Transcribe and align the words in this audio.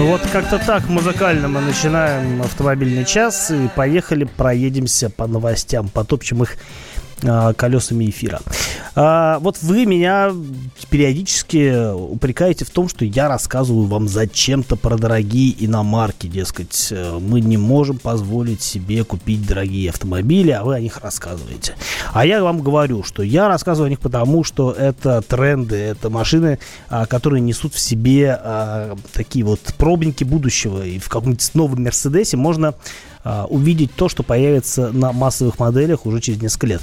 Ну 0.00 0.06
вот 0.06 0.22
как-то 0.32 0.58
так 0.58 0.88
музыкально 0.88 1.46
мы 1.48 1.60
начинаем 1.60 2.40
автомобильный 2.40 3.04
час 3.04 3.50
и 3.50 3.68
поехали, 3.76 4.24
проедемся 4.24 5.10
по 5.10 5.26
новостям, 5.26 5.90
потопчем 5.90 6.42
их 6.42 6.56
а, 7.22 7.52
колесами 7.52 8.08
эфира. 8.08 8.40
А, 8.94 9.38
вот 9.40 9.58
вы 9.62 9.86
меня 9.86 10.32
периодически 10.88 11.92
упрекаете 11.92 12.64
в 12.64 12.70
том, 12.70 12.88
что 12.88 13.04
я 13.04 13.28
рассказываю 13.28 13.86
вам 13.86 14.08
зачем-то 14.08 14.76
про 14.76 14.96
дорогие 14.96 15.54
иномарки. 15.64 16.26
Дескать, 16.26 16.88
э, 16.90 17.18
мы 17.20 17.40
не 17.40 17.56
можем 17.56 17.98
позволить 17.98 18.62
себе 18.62 19.04
купить 19.04 19.46
дорогие 19.46 19.90
автомобили, 19.90 20.50
а 20.50 20.64
вы 20.64 20.74
о 20.74 20.80
них 20.80 20.98
рассказываете. 20.98 21.74
А 22.12 22.26
я 22.26 22.42
вам 22.42 22.60
говорю, 22.60 23.04
что 23.04 23.22
я 23.22 23.48
рассказываю 23.48 23.86
о 23.86 23.90
них 23.90 24.00
потому, 24.00 24.44
что 24.44 24.72
это 24.72 25.22
тренды, 25.22 25.76
это 25.76 26.10
машины, 26.10 26.58
а, 26.88 27.06
которые 27.06 27.40
несут 27.40 27.74
в 27.74 27.78
себе 27.78 28.38
а, 28.40 28.96
такие 29.12 29.44
вот 29.44 29.60
пробники 29.78 30.24
будущего. 30.24 30.84
И 30.84 30.98
в 30.98 31.08
каком-нибудь 31.08 31.54
новом 31.54 31.84
Мерседесе 31.84 32.36
можно 32.36 32.74
а, 33.22 33.46
увидеть 33.46 33.94
то, 33.94 34.08
что 34.08 34.22
появится 34.22 34.92
на 34.92 35.12
массовых 35.12 35.58
моделях 35.58 36.06
уже 36.06 36.20
через 36.20 36.40
несколько 36.40 36.66
лет. 36.66 36.82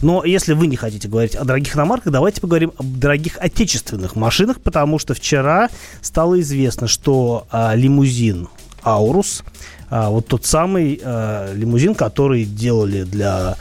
Но 0.00 0.24
если 0.24 0.52
вы 0.52 0.66
не 0.66 0.76
хотите 0.76 1.08
говорить 1.08 1.34
о 1.36 1.44
дорогих 1.44 1.76
иномарках, 1.76 2.12
давайте 2.12 2.40
поговорим 2.40 2.72
о 2.78 2.82
дорогих 2.82 3.38
отечественных 3.38 4.16
машинах, 4.16 4.60
потому 4.60 4.98
что 4.98 5.14
вчера 5.14 5.68
стало 6.00 6.40
известно, 6.40 6.88
что 6.88 7.46
а, 7.50 7.74
лимузин 7.74 8.48
Аурус, 8.82 9.42
а, 9.88 10.10
вот 10.10 10.26
тот 10.26 10.44
самый 10.44 11.00
а, 11.02 11.52
лимузин, 11.54 11.94
который 11.94 12.44
делали 12.44 13.04
для 13.04 13.56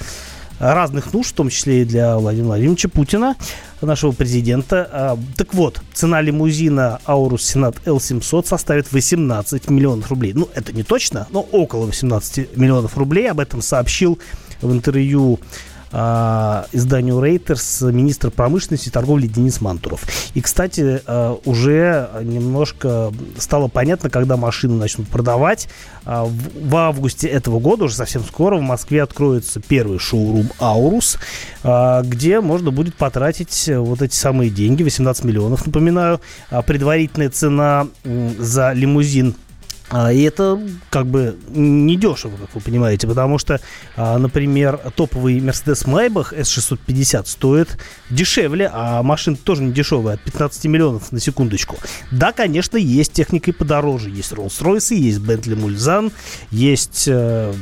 разных 0.60 1.14
нужд, 1.14 1.32
в 1.32 1.34
том 1.34 1.50
числе 1.50 1.82
и 1.82 1.86
для 1.86 2.18
Владимира 2.18 2.48
Владимировича 2.48 2.90
Путина, 2.90 3.36
нашего 3.82 4.12
президента. 4.12 4.90
А, 4.92 5.18
так 5.36 5.54
вот, 5.54 5.82
цена 5.94 6.22
лимузина 6.22 7.00
Aurus 7.06 7.38
Senat 7.38 7.78
L700 7.86 8.48
составит 8.48 8.92
18 8.92 9.70
миллионов 9.70 10.10
рублей. 10.10 10.34
Ну, 10.34 10.50
это 10.54 10.74
не 10.74 10.84
точно, 10.84 11.28
но 11.32 11.42
около 11.42 11.86
18 11.86 12.58
миллионов 12.58 12.98
рублей. 12.98 13.30
Об 13.30 13.40
этом 13.40 13.62
сообщил 13.62 14.20
в 14.62 14.72
интервью 14.72 15.40
изданию 15.96 17.20
Reuters 17.24 17.90
министр 17.92 18.30
промышленности 18.30 18.90
и 18.90 18.92
торговли 18.92 19.28
Денис 19.28 19.62
Мантуров. 19.62 20.04
И, 20.34 20.42
кстати, 20.42 21.02
э, 21.06 21.36
уже 21.46 22.10
немножко 22.22 23.14
стало 23.38 23.70
понятно, 23.70 24.10
когда 24.10 24.36
машины 24.36 24.76
начнут 24.76 25.08
продавать. 25.08 25.70
Э, 26.06 26.26
в, 26.26 26.76
августе 26.76 27.28
этого 27.28 27.60
года, 27.60 27.86
уже 27.86 27.96
совсем 27.96 28.24
скоро, 28.26 28.58
в 28.58 28.62
Москве 28.62 29.04
откроется 29.04 29.62
первый 29.62 30.00
шоурум 30.00 30.50
Аурус, 30.60 31.18
где 32.04 32.42
можно 32.42 32.72
будет 32.72 32.96
потратить 32.96 33.70
вот 33.74 34.02
эти 34.02 34.16
самые 34.16 34.50
деньги, 34.50 34.84
18 34.84 35.24
миллионов, 35.24 35.66
напоминаю. 35.66 36.20
Предварительная 36.66 37.30
цена 37.30 37.88
за 38.04 38.74
лимузин 38.74 39.36
а, 39.36 39.45
и 39.92 40.22
это 40.24 40.60
как 40.90 41.06
бы 41.06 41.38
не 41.48 41.96
дешево, 41.96 42.36
как 42.38 42.56
вы 42.56 42.62
понимаете, 42.62 43.08
потому 43.08 43.38
что, 43.38 43.62
а, 43.96 44.18
например, 44.18 44.80
топовый 44.96 45.38
Mercedes 45.38 45.86
Maybach 45.86 46.36
S650 46.36 47.26
стоит 47.28 47.78
дешевле, 48.10 48.70
а 48.74 49.04
машина 49.04 49.38
тоже 49.38 49.62
не 49.64 49.72
дешевая, 49.72 50.16
от 50.16 50.22
15 50.22 50.66
миллионов 50.66 51.12
на 51.12 51.20
секундочку. 51.20 51.78
Да, 52.12 52.32
конечно, 52.32 52.78
есть 52.78 53.14
техника 53.14 53.52
и 53.52 53.54
подороже. 53.54 54.10
Есть 54.10 54.32
Rolls-Royce, 54.32 54.96
есть 54.96 55.20
Bentley 55.20 55.56
Mulsanne, 55.56 56.12
есть 56.50 57.06
э, 57.08 57.54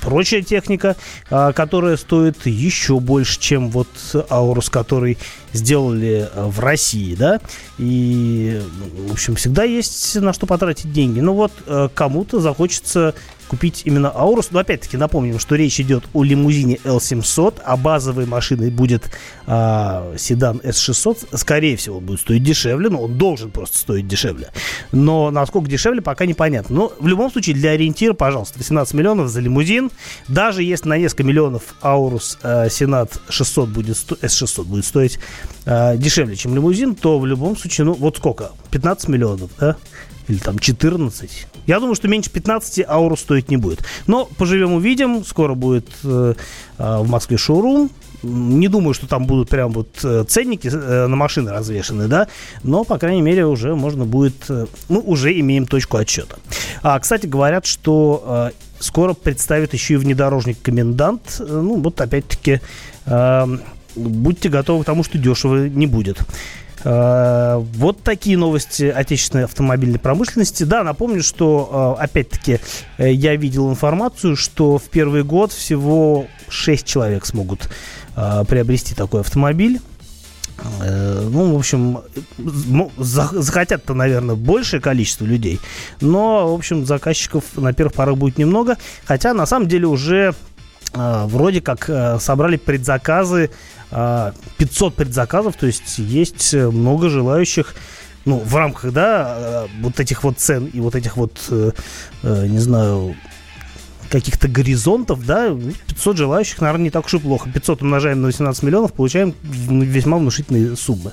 прочая 0.00 0.42
техника, 0.42 0.96
э, 1.30 1.52
которая 1.54 1.96
стоит 1.96 2.44
еще 2.46 2.98
больше, 2.98 3.38
чем 3.38 3.70
вот 3.70 3.88
Aurus, 4.30 4.68
который 4.68 5.16
сделали 5.52 6.28
э, 6.32 6.44
в 6.46 6.60
России, 6.60 7.14
да, 7.14 7.40
и, 7.78 8.60
в 9.08 9.12
общем, 9.12 9.36
всегда 9.36 9.64
есть 9.64 10.16
на 10.16 10.32
что 10.32 10.46
потратить 10.46 10.92
деньги. 10.92 11.20
Ну 11.20 11.34
вот, 11.34 11.52
э, 11.66 11.88
кому-то 11.94 12.40
захочется 12.40 13.14
купить 13.48 13.82
именно 13.84 14.10
Аурус. 14.14 14.50
Но 14.50 14.60
опять-таки 14.60 14.96
напомним, 14.96 15.38
что 15.38 15.56
речь 15.56 15.80
идет 15.80 16.04
о 16.12 16.22
лимузине 16.22 16.76
L700, 16.84 17.62
а 17.64 17.76
базовой 17.76 18.26
машиной 18.26 18.70
будет 18.70 19.10
а, 19.46 20.14
седан 20.16 20.58
S600. 20.58 21.36
Скорее 21.36 21.76
всего, 21.76 22.00
будет 22.00 22.20
стоить 22.20 22.42
дешевле, 22.42 22.88
но 22.88 23.02
он 23.02 23.18
должен 23.18 23.50
просто 23.50 23.78
стоить 23.78 24.06
дешевле. 24.06 24.48
Но 24.92 25.30
насколько 25.30 25.68
дешевле, 25.68 26.02
пока 26.02 26.26
непонятно. 26.26 26.76
Но 26.76 26.92
в 26.98 27.06
любом 27.06 27.30
случае, 27.32 27.56
для 27.56 27.70
ориентира, 27.70 28.12
пожалуйста, 28.12 28.58
18 28.58 28.94
миллионов 28.94 29.28
за 29.28 29.40
лимузин. 29.40 29.90
Даже 30.28 30.62
если 30.62 30.88
на 30.88 30.98
несколько 30.98 31.24
миллионов 31.24 31.74
Аурус 31.82 32.38
а, 32.42 32.68
Сенат 32.68 33.20
600 33.28 33.68
будет, 33.68 33.96
S600 33.96 34.64
будет 34.64 34.84
стоить 34.84 35.18
а, 35.66 35.96
дешевле, 35.96 36.36
чем 36.36 36.54
лимузин, 36.54 36.94
то 36.94 37.18
в 37.18 37.26
любом 37.26 37.56
случае, 37.56 37.86
ну 37.86 37.94
вот 37.94 38.18
сколько? 38.18 38.52
15 38.70 39.08
миллионов, 39.08 39.50
да? 39.58 39.76
Или 40.28 40.38
там 40.38 40.58
14. 40.58 41.46
Я 41.66 41.80
думаю, 41.80 41.94
что 41.94 42.08
меньше 42.08 42.30
15 42.30 42.84
ауру 42.88 43.16
стоить 43.16 43.50
не 43.50 43.56
будет. 43.56 43.84
Но 44.06 44.26
поживем 44.26 44.72
увидим. 44.72 45.24
Скоро 45.24 45.54
будет 45.54 45.88
э, 46.04 46.34
э, 46.78 46.98
в 46.98 47.08
Москве 47.08 47.36
шоурум. 47.36 47.90
Не 48.22 48.68
думаю, 48.68 48.94
что 48.94 49.06
там 49.06 49.26
будут 49.26 49.48
прям 49.48 49.72
вот 49.72 49.88
э, 50.02 50.24
ценники 50.28 50.68
на 50.68 51.14
машины 51.14 51.52
развешаны, 51.52 52.08
да, 52.08 52.26
но, 52.64 52.82
по 52.82 52.98
крайней 52.98 53.22
мере, 53.22 53.46
уже 53.46 53.76
можно 53.76 54.04
будет, 54.04 54.50
мы 54.88 55.00
уже 55.00 55.38
имеем 55.38 55.66
точку 55.66 55.98
отсчета. 55.98 56.36
А, 56.82 56.98
кстати, 56.98 57.26
говорят, 57.26 57.64
что 57.64 58.50
скоро 58.80 59.14
представят 59.14 59.72
еще 59.72 59.94
и 59.94 59.96
внедорожник 59.96 60.60
комендант. 60.60 61.36
Ну, 61.38 61.80
вот 61.80 62.00
опять-таки, 62.00 62.60
э, 63.06 63.58
будьте 63.94 64.48
готовы 64.48 64.82
к 64.82 64.86
тому, 64.86 65.04
что 65.04 65.18
дешево 65.18 65.68
не 65.68 65.86
будет. 65.86 66.18
Э, 66.84 67.56
вот 67.74 68.02
такие 68.02 68.36
новости 68.36 68.84
отечественной 68.84 69.44
автомобильной 69.44 69.98
промышленности. 69.98 70.64
Да, 70.64 70.84
напомню, 70.84 71.22
что, 71.22 71.96
э, 71.98 72.02
опять-таки, 72.02 72.60
э, 72.98 73.12
я 73.12 73.36
видел 73.36 73.70
информацию, 73.70 74.36
что 74.36 74.78
в 74.78 74.84
первый 74.84 75.24
год 75.24 75.52
всего 75.52 76.26
6 76.48 76.86
человек 76.86 77.26
смогут 77.26 77.68
приобрести 78.48 78.96
такой 78.96 79.20
автомобиль. 79.20 79.80
Ну, 80.84 81.54
в 81.54 81.56
общем, 81.56 82.00
захотят-то, 82.96 83.94
наверное, 83.94 84.34
большее 84.34 84.80
количество 84.80 85.24
людей. 85.24 85.60
Но, 86.00 86.50
в 86.50 86.54
общем, 86.58 86.84
заказчиков 86.84 87.44
на 87.54 87.72
первых 87.72 87.94
порах 87.94 88.16
будет 88.16 88.36
немного. 88.36 88.76
Хотя, 89.04 89.34
на 89.34 89.46
самом 89.46 89.68
деле, 89.68 89.86
уже 89.86 90.34
вроде 90.92 91.60
как 91.60 91.88
собрали 92.20 92.56
предзаказы 92.56 93.50
500 93.90 94.94
предзаказов, 94.94 95.56
то 95.56 95.66
есть 95.66 95.98
есть 95.98 96.52
э, 96.54 96.68
много 96.68 97.08
желающих 97.08 97.74
ну, 98.24 98.38
в 98.38 98.54
рамках, 98.54 98.92
да, 98.92 99.36
э, 99.38 99.66
вот 99.80 100.00
этих 100.00 100.24
вот 100.24 100.38
цен 100.38 100.66
и 100.66 100.80
вот 100.80 100.94
этих 100.94 101.16
вот, 101.16 101.38
э, 101.50 101.72
не 102.22 102.58
знаю, 102.58 103.16
каких-то 104.10 104.48
горизонтов, 104.48 105.24
да, 105.24 105.56
500 105.86 106.16
желающих, 106.16 106.60
наверное, 106.60 106.84
не 106.84 106.90
так 106.90 107.06
уж 107.06 107.14
и 107.14 107.18
плохо. 107.18 107.50
500 107.50 107.82
умножаем 107.82 108.20
на 108.20 108.26
18 108.26 108.62
миллионов, 108.62 108.92
получаем 108.92 109.34
весьма 109.42 110.18
внушительные 110.18 110.76
суммы. 110.76 111.12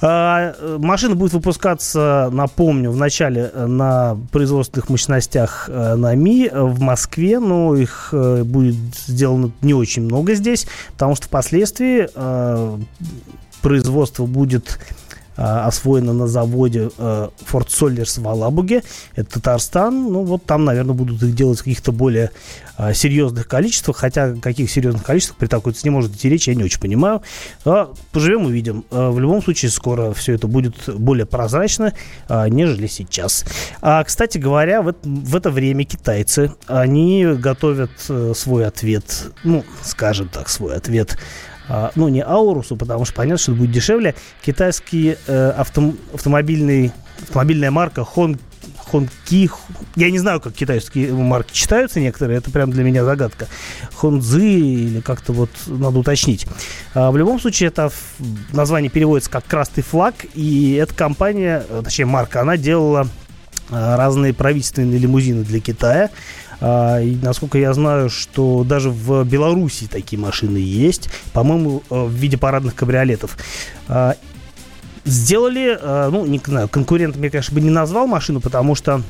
А, 0.00 0.54
машина 0.78 1.14
будет 1.16 1.32
выпускаться, 1.32 2.28
напомню, 2.32 2.90
в 2.90 2.96
начале 2.96 3.50
э, 3.52 3.66
на 3.66 4.16
производственных 4.30 4.88
мощностях 4.90 5.68
э, 5.68 5.94
на 5.96 6.14
МИ 6.14 6.50
в 6.52 6.80
Москве, 6.80 7.40
но 7.40 7.74
их 7.74 8.10
э, 8.12 8.44
будет 8.44 8.76
сделано 9.06 9.50
не 9.60 9.74
очень 9.74 10.02
много 10.02 10.34
здесь, 10.34 10.66
потому 10.92 11.16
что 11.16 11.26
впоследствии 11.26 12.08
производство 13.60 14.26
будет 14.26 14.78
освоено 15.36 16.12
на 16.12 16.26
заводе 16.26 16.90
Ford 16.98 17.68
Solers 17.68 18.20
в 18.20 18.28
Алабуге. 18.28 18.82
Это 19.14 19.34
Татарстан. 19.34 20.12
Ну, 20.12 20.24
вот 20.24 20.44
там, 20.44 20.64
наверное, 20.64 20.94
будут 20.94 21.22
их 21.22 21.34
делать 21.34 21.58
в 21.60 21.64
каких-то 21.64 21.92
более 21.92 22.30
серьезных 22.92 23.48
количествах, 23.48 23.96
хотя 23.96 24.34
каких 24.34 24.70
серьезных 24.70 25.02
количествах 25.02 25.38
при 25.38 25.46
такой 25.46 25.72
цене 25.72 25.90
может 25.90 26.14
идти 26.14 26.28
речь, 26.28 26.48
я 26.48 26.54
не 26.54 26.64
очень 26.64 26.80
понимаю. 26.80 27.22
А, 27.64 27.92
поживем, 28.12 28.44
увидим. 28.44 28.84
А, 28.90 29.10
в 29.10 29.18
любом 29.18 29.42
случае, 29.42 29.70
скоро 29.70 30.12
все 30.12 30.34
это 30.34 30.46
будет 30.46 30.74
более 30.88 31.26
прозрачно, 31.26 31.92
а, 32.28 32.48
нежели 32.48 32.86
сейчас. 32.86 33.44
А, 33.82 34.02
кстати 34.04 34.38
говоря, 34.38 34.82
в, 34.82 34.94
в 35.02 35.36
это 35.36 35.50
время 35.50 35.84
китайцы, 35.84 36.52
они 36.66 37.24
готовят 37.24 37.90
а, 38.08 38.32
свой 38.34 38.66
ответ, 38.66 39.32
ну, 39.42 39.64
скажем 39.82 40.28
так, 40.28 40.48
свой 40.48 40.76
ответ 40.76 41.18
ну, 41.96 42.08
не 42.08 42.22
Аурусу, 42.22 42.78
потому 42.78 43.04
что 43.04 43.12
понятно, 43.12 43.36
что 43.36 43.52
это 43.52 43.60
будет 43.60 43.72
дешевле. 43.72 44.14
Китайский 44.40 45.16
э, 45.26 45.50
авто, 45.50 45.92
автомобильный, 46.14 46.92
автомобильная 47.20 47.70
марка 47.70 48.06
Hong 48.16 48.38
Хонки, 48.90 49.50
я 49.96 50.10
не 50.10 50.18
знаю, 50.18 50.40
как 50.40 50.54
китайские 50.54 51.12
марки 51.12 51.52
читаются 51.52 52.00
некоторые, 52.00 52.38
это 52.38 52.50
прям 52.50 52.70
для 52.70 52.82
меня 52.82 53.04
загадка. 53.04 53.46
Хонзы 53.94 54.48
или 54.48 55.00
как-то 55.00 55.32
вот 55.32 55.50
надо 55.66 55.98
уточнить. 55.98 56.46
А, 56.94 57.10
в 57.10 57.16
любом 57.16 57.40
случае, 57.40 57.68
это 57.68 57.90
название 58.52 58.90
переводится 58.90 59.30
как 59.30 59.44
«красный 59.44 59.82
флаг», 59.82 60.14
и 60.34 60.74
эта 60.74 60.94
компания, 60.94 61.64
точнее 61.84 62.06
марка, 62.06 62.40
она 62.40 62.56
делала 62.56 63.08
а, 63.70 63.96
разные 63.96 64.32
правительственные 64.32 64.98
лимузины 64.98 65.44
для 65.44 65.60
Китая. 65.60 66.10
А, 66.60 67.00
и 67.00 67.16
насколько 67.16 67.58
я 67.58 67.72
знаю, 67.74 68.08
что 68.08 68.64
даже 68.64 68.90
в 68.90 69.24
Беларуси 69.24 69.86
такие 69.86 70.20
машины 70.20 70.56
есть, 70.56 71.10
по-моему, 71.32 71.82
в 71.90 72.10
виде 72.10 72.38
парадных 72.38 72.74
кабриолетов. 72.74 73.36
Сделали, 75.04 75.78
э, 75.80 76.08
ну, 76.10 76.26
не 76.26 76.40
знаю, 76.44 76.68
конкурентом 76.68 77.22
я, 77.22 77.30
конечно, 77.30 77.54
бы 77.54 77.60
не 77.60 77.70
назвал 77.70 78.06
машину, 78.06 78.40
потому 78.40 78.74
что 78.74 79.02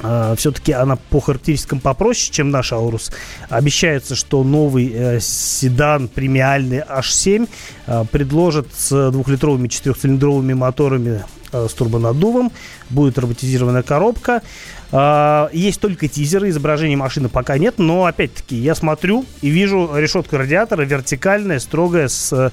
Uh, 0.00 0.34
все-таки 0.36 0.72
она 0.72 0.96
по 0.96 1.20
характеристикам 1.20 1.78
попроще, 1.78 2.32
чем 2.32 2.50
наш 2.50 2.72
Аурус. 2.72 3.12
Обещается, 3.48 4.16
что 4.16 4.42
новый 4.42 4.90
э, 4.92 5.20
седан 5.20 6.08
премиальный 6.08 6.80
H7 6.80 7.48
э, 7.86 8.04
предложат 8.10 8.66
с 8.76 9.12
двухлитровыми 9.12 9.68
четырехцилиндровыми 9.68 10.52
моторами 10.52 11.24
э, 11.52 11.68
с 11.70 11.72
турбонаддувом. 11.74 12.50
Будет 12.90 13.18
роботизированная 13.18 13.84
коробка. 13.84 14.42
Э, 14.90 15.48
есть 15.52 15.80
только 15.80 16.08
тизеры, 16.08 16.48
изображения 16.48 16.96
машины 16.96 17.28
пока 17.28 17.56
нет, 17.58 17.78
но 17.78 18.04
опять-таки 18.04 18.56
я 18.56 18.74
смотрю 18.74 19.24
и 19.42 19.48
вижу 19.48 19.90
решетку 19.94 20.36
радиатора 20.36 20.82
вертикальная, 20.82 21.60
строгая, 21.60 22.08
с, 22.08 22.32
э, 22.32 22.50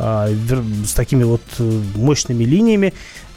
с 0.00 0.92
такими 0.94 1.24
вот 1.24 1.42
э, 1.58 1.80
мощными 1.94 2.44
линиями 2.44 2.92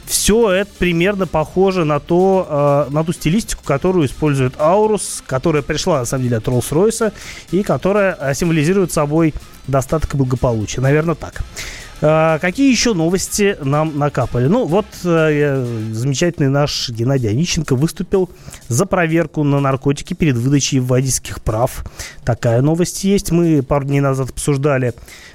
все 0.06 0.50
это 0.50 0.70
примерно 0.78 1.26
похоже 1.26 1.84
на, 1.84 2.00
то, 2.00 2.86
э, 2.88 2.92
на 2.92 3.04
ту 3.04 3.12
стилистику, 3.12 3.62
которую 3.64 4.06
использует 4.06 4.54
Аурус, 4.58 5.22
которая 5.26 5.62
пришла, 5.62 6.00
на 6.00 6.04
самом 6.04 6.24
деле, 6.24 6.36
от 6.36 6.44
Rolls-Royce 6.44 7.12
и 7.50 7.62
которая 7.62 8.16
э, 8.20 8.34
символизирует 8.34 8.92
собой 8.92 9.34
достаток 9.66 10.14
и 10.14 10.16
благополучие. 10.16 10.82
Наверное, 10.82 11.14
так. 11.14 11.42
Э, 12.04 12.38
какие 12.38 12.70
еще 12.70 12.92
новости 12.92 13.56
нам 13.62 13.98
накапали? 13.98 14.46
Ну, 14.46 14.66
вот 14.66 14.84
э, 15.04 15.88
замечательный 15.92 16.50
наш 16.50 16.90
Геннадий 16.90 17.30
Онищенко 17.30 17.74
выступил 17.74 18.28
за 18.68 18.84
проверку 18.84 19.42
на 19.42 19.58
наркотики 19.58 20.12
перед 20.12 20.36
выдачей 20.36 20.80
водительских 20.80 21.40
прав. 21.40 21.82
Такая 22.22 22.60
новость 22.60 23.04
есть. 23.04 23.30
Мы 23.30 23.62
пару 23.62 23.86
дней 23.86 24.00
назад 24.00 24.28
обсуждали 24.28 24.92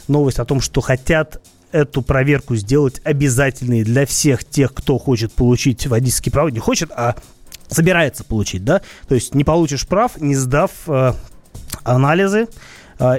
новость 0.07 0.37
о 0.37 0.45
том, 0.45 0.61
что 0.61 0.81
хотят 0.81 1.41
эту 1.71 2.03
проверку 2.03 2.55
сделать 2.55 3.01
обязательной 3.03 3.83
для 3.83 4.05
всех 4.05 4.43
тех, 4.43 4.71
кто 4.71 4.99
хочет 4.99 5.31
получить 5.31 5.87
водительские 5.87 6.31
права. 6.31 6.49
Не 6.49 6.59
хочет, 6.59 6.91
а 6.91 7.15
собирается 7.67 8.23
получить, 8.23 8.63
да? 8.63 8.81
То 9.07 9.15
есть 9.15 9.33
не 9.33 9.43
получишь 9.43 9.87
прав, 9.87 10.21
не 10.21 10.35
сдав 10.35 10.69
э, 10.85 11.13
анализы, 11.83 12.43
а, 12.43 12.47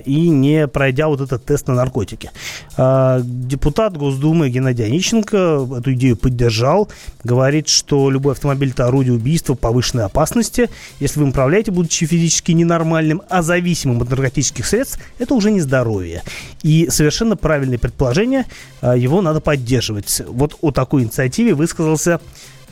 и 0.05 0.29
не 0.29 0.69
пройдя 0.69 1.09
вот 1.09 1.21
этот 1.21 1.45
тест 1.45 1.69
на 1.69 1.75
наркотики. 1.75 2.31
А, 2.77 3.21
депутат 3.23 3.97
Госдумы 3.97 4.51
Геннадий 4.51 4.85
Онищенко 4.85 5.69
эту 5.79 5.93
идею 5.95 6.17
поддержал. 6.17 6.89
Говорит, 7.25 7.69
что 7.69 8.11
любой 8.11 8.33
автомобиль– 8.33 8.71
это 8.71 8.87
орудие 8.87 9.15
убийства 9.15 9.55
повышенной 9.55 10.05
опасности. 10.05 10.69
Если 10.99 11.21
вы 11.21 11.29
управляете, 11.29 11.71
будучи 11.71 12.07
физически 12.07 12.53
ненормальным, 12.53 13.23
а 13.29 13.43
зависимым 13.43 14.03
от 14.03 14.11
наркотических 14.11 14.67
средств, 14.67 15.01
это 15.19 15.35
уже 15.35 15.51
не 15.51 15.61
здоровье. 15.61 16.23
И 16.63 16.89
совершенно 16.91 17.37
правильное 17.37 17.79
предположение, 17.79 18.47
а, 18.81 18.97
его 18.97 19.23
надо 19.23 19.41
поддерживать. 19.41 20.23
Вот 20.29 20.57
о 20.61 20.71
такой 20.71 21.03
инициативе 21.03 21.55
высказался 21.55 22.21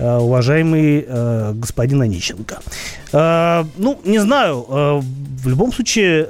уважаемый 0.01 1.05
э, 1.09 1.53
господин 1.55 2.03
Онищенко. 2.03 2.61
Э, 3.13 3.65
ну, 3.77 4.01
не 4.05 4.21
знаю, 4.21 4.65
э, 4.69 5.01
в 5.43 5.49
любом 5.49 5.73
случае, 5.73 6.29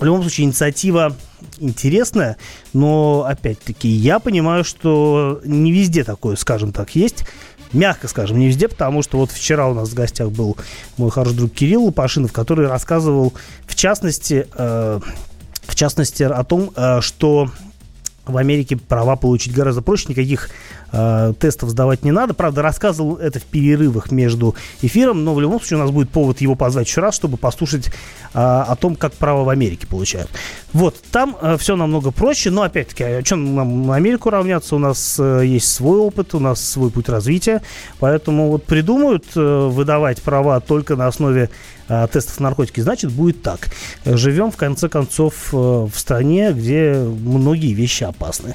в 0.00 0.04
любом 0.04 0.22
случае, 0.22 0.46
инициатива 0.46 1.14
интересная, 1.58 2.36
но, 2.72 3.24
опять-таки, 3.28 3.88
я 3.88 4.18
понимаю, 4.18 4.64
что 4.64 5.40
не 5.44 5.72
везде 5.72 6.04
такое, 6.04 6.36
скажем 6.36 6.72
так, 6.72 6.94
есть. 6.94 7.24
Мягко 7.72 8.08
скажем, 8.08 8.38
не 8.38 8.48
везде, 8.48 8.66
потому 8.66 9.02
что 9.02 9.18
вот 9.18 9.30
вчера 9.30 9.68
у 9.68 9.74
нас 9.74 9.90
в 9.90 9.94
гостях 9.94 10.30
был 10.30 10.56
мой 10.96 11.10
хороший 11.10 11.36
друг 11.36 11.52
Кирилл 11.52 11.84
Лопашинов, 11.84 12.32
который 12.32 12.66
рассказывал, 12.66 13.32
в 13.64 13.76
частности, 13.76 14.48
э, 14.52 15.00
в 15.62 15.74
частности 15.76 16.24
о 16.24 16.42
том, 16.42 16.72
э, 16.74 17.00
что 17.00 17.48
в 18.26 18.36
Америке 18.36 18.76
права 18.76 19.16
получить 19.16 19.54
гораздо 19.54 19.82
проще, 19.82 20.06
никаких 20.08 20.50
э, 20.92 21.32
тестов 21.38 21.70
сдавать 21.70 22.04
не 22.04 22.10
надо. 22.10 22.34
Правда, 22.34 22.62
рассказывал 22.62 23.16
это 23.16 23.40
в 23.40 23.44
перерывах 23.44 24.10
между 24.10 24.54
эфиром, 24.82 25.24
но 25.24 25.34
в 25.34 25.40
любом 25.40 25.58
случае 25.60 25.78
у 25.78 25.82
нас 25.82 25.90
будет 25.90 26.10
повод 26.10 26.40
его 26.40 26.54
позвать 26.54 26.86
еще 26.86 27.00
раз, 27.00 27.14
чтобы 27.14 27.36
послушать 27.36 27.88
э, 27.88 27.90
о 28.34 28.76
том, 28.76 28.96
как 28.96 29.12
право 29.14 29.44
в 29.44 29.48
Америке 29.48 29.86
получают. 29.86 30.30
Вот, 30.72 31.02
там 31.10 31.36
э, 31.40 31.56
все 31.58 31.76
намного 31.76 32.10
проще, 32.10 32.50
но 32.50 32.62
опять-таки, 32.62 33.02
о 33.02 33.22
чем 33.22 33.54
нам 33.54 33.86
на 33.86 33.96
Америку 33.96 34.30
равняться? 34.30 34.76
У 34.76 34.78
нас 34.78 35.16
э, 35.18 35.42
есть 35.44 35.72
свой 35.72 35.98
опыт, 35.98 36.34
у 36.34 36.38
нас 36.38 36.60
свой 36.60 36.90
путь 36.90 37.08
развития, 37.08 37.62
поэтому 37.98 38.50
вот 38.50 38.64
придумают 38.64 39.24
э, 39.34 39.40
выдавать 39.40 40.22
права 40.22 40.60
только 40.60 40.94
на 40.94 41.08
основе 41.08 41.50
э, 41.88 42.06
тестов 42.12 42.38
наркотики, 42.38 42.80
значит, 42.80 43.10
будет 43.10 43.42
так. 43.42 43.68
Живем, 44.04 44.52
в 44.52 44.56
конце 44.56 44.88
концов, 44.88 45.48
э, 45.52 45.56
в 45.56 45.92
стране, 45.94 46.52
где 46.52 46.94
многие 46.94 47.72
вещи 47.72 48.04
опасны. 48.04 48.54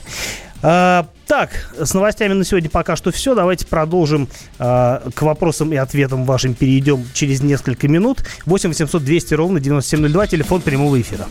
А, 0.68 1.08
так, 1.28 1.76
с 1.80 1.94
новостями 1.94 2.34
на 2.34 2.44
сегодня 2.44 2.72
пока 2.72 2.96
что 2.96 3.12
все. 3.12 3.36
Давайте 3.36 3.68
продолжим 3.68 4.28
а, 4.58 5.04
к 5.14 5.22
вопросам 5.22 5.72
и 5.72 5.76
ответам 5.76 6.26
вашим 6.26 6.56
перейдем 6.56 7.06
через 7.14 7.42
несколько 7.42 7.88
минут. 7.88 8.24
8 8.48 8.70
800 8.70 9.04
200 9.04 9.34
ровно 9.36 9.60
9702, 9.60 10.28
телефон 10.28 10.62
прямого 10.62 11.00
эфира. 11.00 11.28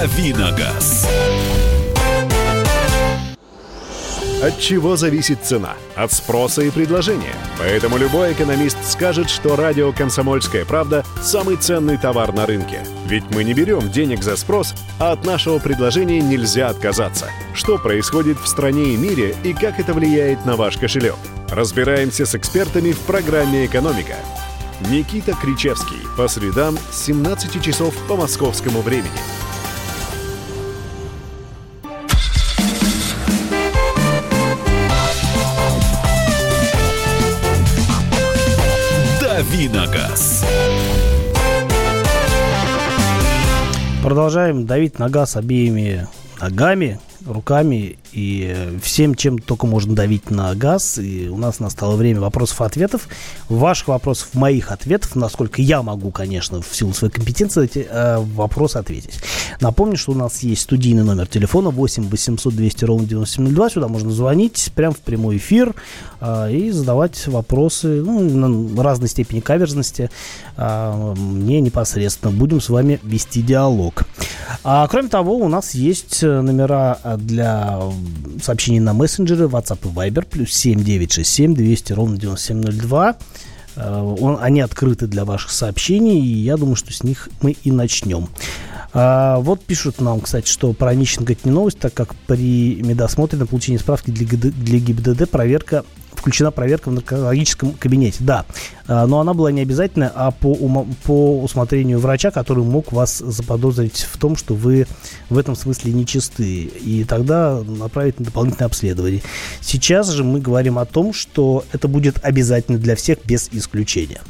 Давиногаз. 0.00 1.06
От 4.42 4.58
чего 4.58 4.96
зависит 4.96 5.44
цена? 5.44 5.74
От 5.94 6.10
спроса 6.10 6.62
и 6.62 6.70
предложения. 6.70 7.34
Поэтому 7.58 7.98
любой 7.98 8.32
экономист 8.32 8.78
скажет, 8.82 9.28
что 9.28 9.56
радио 9.56 9.92
«Комсомольская 9.92 10.64
правда»– 10.64 11.04
самый 11.22 11.56
ценный 11.56 11.98
товар 11.98 12.32
на 12.32 12.46
рынке. 12.46 12.80
Ведь 13.08 13.24
мы 13.34 13.44
не 13.44 13.52
берем 13.52 13.90
денег 13.90 14.22
за 14.22 14.36
спрос, 14.36 14.72
а 14.98 15.12
от 15.12 15.26
нашего 15.26 15.58
предложения 15.58 16.20
нельзя 16.20 16.70
отказаться. 16.70 17.28
Что 17.52 17.76
происходит 17.76 18.38
в 18.38 18.46
стране 18.46 18.94
и 18.94 18.96
мире 18.96 19.36
и 19.44 19.52
как 19.52 19.78
это 19.78 19.92
влияет 19.92 20.46
на 20.46 20.56
ваш 20.56 20.78
кошелек? 20.78 21.16
Разбираемся 21.50 22.24
с 22.24 22.34
экспертами 22.34 22.92
в 22.92 23.00
программе 23.00 23.66
«Экономика». 23.66 24.16
Никита 24.88 25.34
Кричевский. 25.34 26.00
По 26.16 26.26
средам 26.26 26.78
с 26.90 27.04
17 27.04 27.62
часов 27.62 27.94
по 28.08 28.16
московскому 28.16 28.80
времени. 28.80 29.20
Продолжаем 44.10 44.66
давить 44.66 44.98
на 44.98 45.08
газ 45.08 45.36
обеими 45.36 46.08
ногами, 46.40 46.98
руками 47.24 47.96
и 48.12 48.78
всем, 48.82 49.14
чем 49.14 49.38
только 49.38 49.66
можно 49.66 49.94
давить 49.94 50.30
на 50.30 50.54
газ. 50.54 50.98
И 50.98 51.28
у 51.28 51.36
нас 51.36 51.60
настало 51.60 51.96
время 51.96 52.20
вопросов-ответов. 52.20 53.08
Ваших 53.48 53.88
вопросов, 53.88 54.34
моих 54.34 54.72
ответов, 54.72 55.16
насколько 55.16 55.62
я 55.62 55.82
могу, 55.82 56.10
конечно, 56.10 56.62
в 56.62 56.74
силу 56.74 56.92
своей 56.92 57.12
компетенции 57.12 57.64
эти 57.64 57.86
э, 57.88 58.18
вопросы 58.18 58.76
ответить. 58.76 59.20
Напомню, 59.60 59.96
что 59.96 60.12
у 60.12 60.14
нас 60.14 60.42
есть 60.42 60.62
студийный 60.62 61.04
номер 61.04 61.26
телефона 61.26 61.70
8 61.70 62.08
800 62.08 62.54
200 62.54 62.84
ровно 62.84 63.06
9702. 63.06 63.70
Сюда 63.70 63.88
можно 63.88 64.10
звонить 64.10 64.72
прямо 64.74 64.94
в 64.94 65.00
прямой 65.00 65.36
эфир 65.36 65.74
э, 66.20 66.52
и 66.52 66.70
задавать 66.70 67.26
вопросы 67.26 68.02
ну, 68.02 68.20
на 68.20 68.82
разной 68.82 69.08
степени 69.08 69.40
каверзности 69.40 70.10
э, 70.56 71.14
мне 71.16 71.60
непосредственно. 71.60 72.32
Будем 72.32 72.60
с 72.60 72.68
вами 72.68 73.00
вести 73.02 73.42
диалог. 73.42 74.04
А, 74.64 74.86
кроме 74.88 75.08
того, 75.08 75.36
у 75.36 75.48
нас 75.48 75.74
есть 75.74 76.22
номера 76.22 76.98
для 77.18 77.80
сообщений 78.42 78.80
на 78.80 78.92
мессенджеры, 78.92 79.46
WhatsApp 79.46 79.78
и 79.84 79.88
Viber, 79.88 80.26
плюс 80.28 80.52
7967 80.52 81.54
200 81.54 81.92
ровно 81.92 82.16
9702. 82.16 83.16
Э, 83.76 84.16
он, 84.20 84.38
они 84.40 84.60
открыты 84.60 85.06
для 85.06 85.24
ваших 85.24 85.50
сообщений, 85.50 86.20
и 86.20 86.38
я 86.38 86.56
думаю, 86.56 86.76
что 86.76 86.92
с 86.92 87.02
них 87.02 87.28
мы 87.42 87.52
и 87.62 87.70
начнем. 87.70 88.28
А, 88.92 89.38
вот 89.38 89.62
пишут 89.62 90.00
нам, 90.00 90.20
кстати, 90.20 90.48
что 90.48 90.72
про 90.72 90.90
Онищенко 90.90 91.32
это 91.32 91.42
не 91.44 91.54
новость, 91.54 91.78
так 91.78 91.94
как 91.94 92.14
при 92.26 92.82
медосмотре 92.82 93.38
на 93.38 93.46
получение 93.46 93.78
справки 93.78 94.10
для, 94.10 94.26
для 94.26 94.78
ГИБДД 94.78 95.30
проверка 95.30 95.84
включена 96.20 96.50
проверка 96.50 96.90
в 96.90 96.92
наркологическом 96.92 97.72
кабинете. 97.72 98.18
Да, 98.20 98.44
а, 98.86 99.06
но 99.06 99.20
она 99.20 99.34
была 99.34 99.50
не 99.50 99.62
обязательная, 99.62 100.12
а 100.14 100.30
по, 100.30 100.54
по 101.04 101.42
усмотрению 101.42 101.98
врача, 101.98 102.30
который 102.30 102.62
мог 102.62 102.92
вас 102.92 103.18
заподозрить 103.18 104.06
в 104.10 104.18
том, 104.18 104.36
что 104.36 104.54
вы 104.54 104.86
в 105.30 105.38
этом 105.38 105.56
смысле 105.56 105.92
нечисты, 105.92 106.44
и 106.44 107.04
тогда 107.04 107.62
направить 107.66 108.18
на 108.18 108.26
дополнительное 108.26 108.66
обследование. 108.66 109.22
Сейчас 109.60 110.10
же 110.10 110.22
мы 110.22 110.40
говорим 110.40 110.78
о 110.78 110.84
том, 110.84 111.12
что 111.12 111.64
это 111.72 111.88
будет 111.88 112.22
обязательно 112.22 112.78
для 112.78 112.96
всех 112.96 113.18
без 113.24 113.48
исключения. 113.52 114.20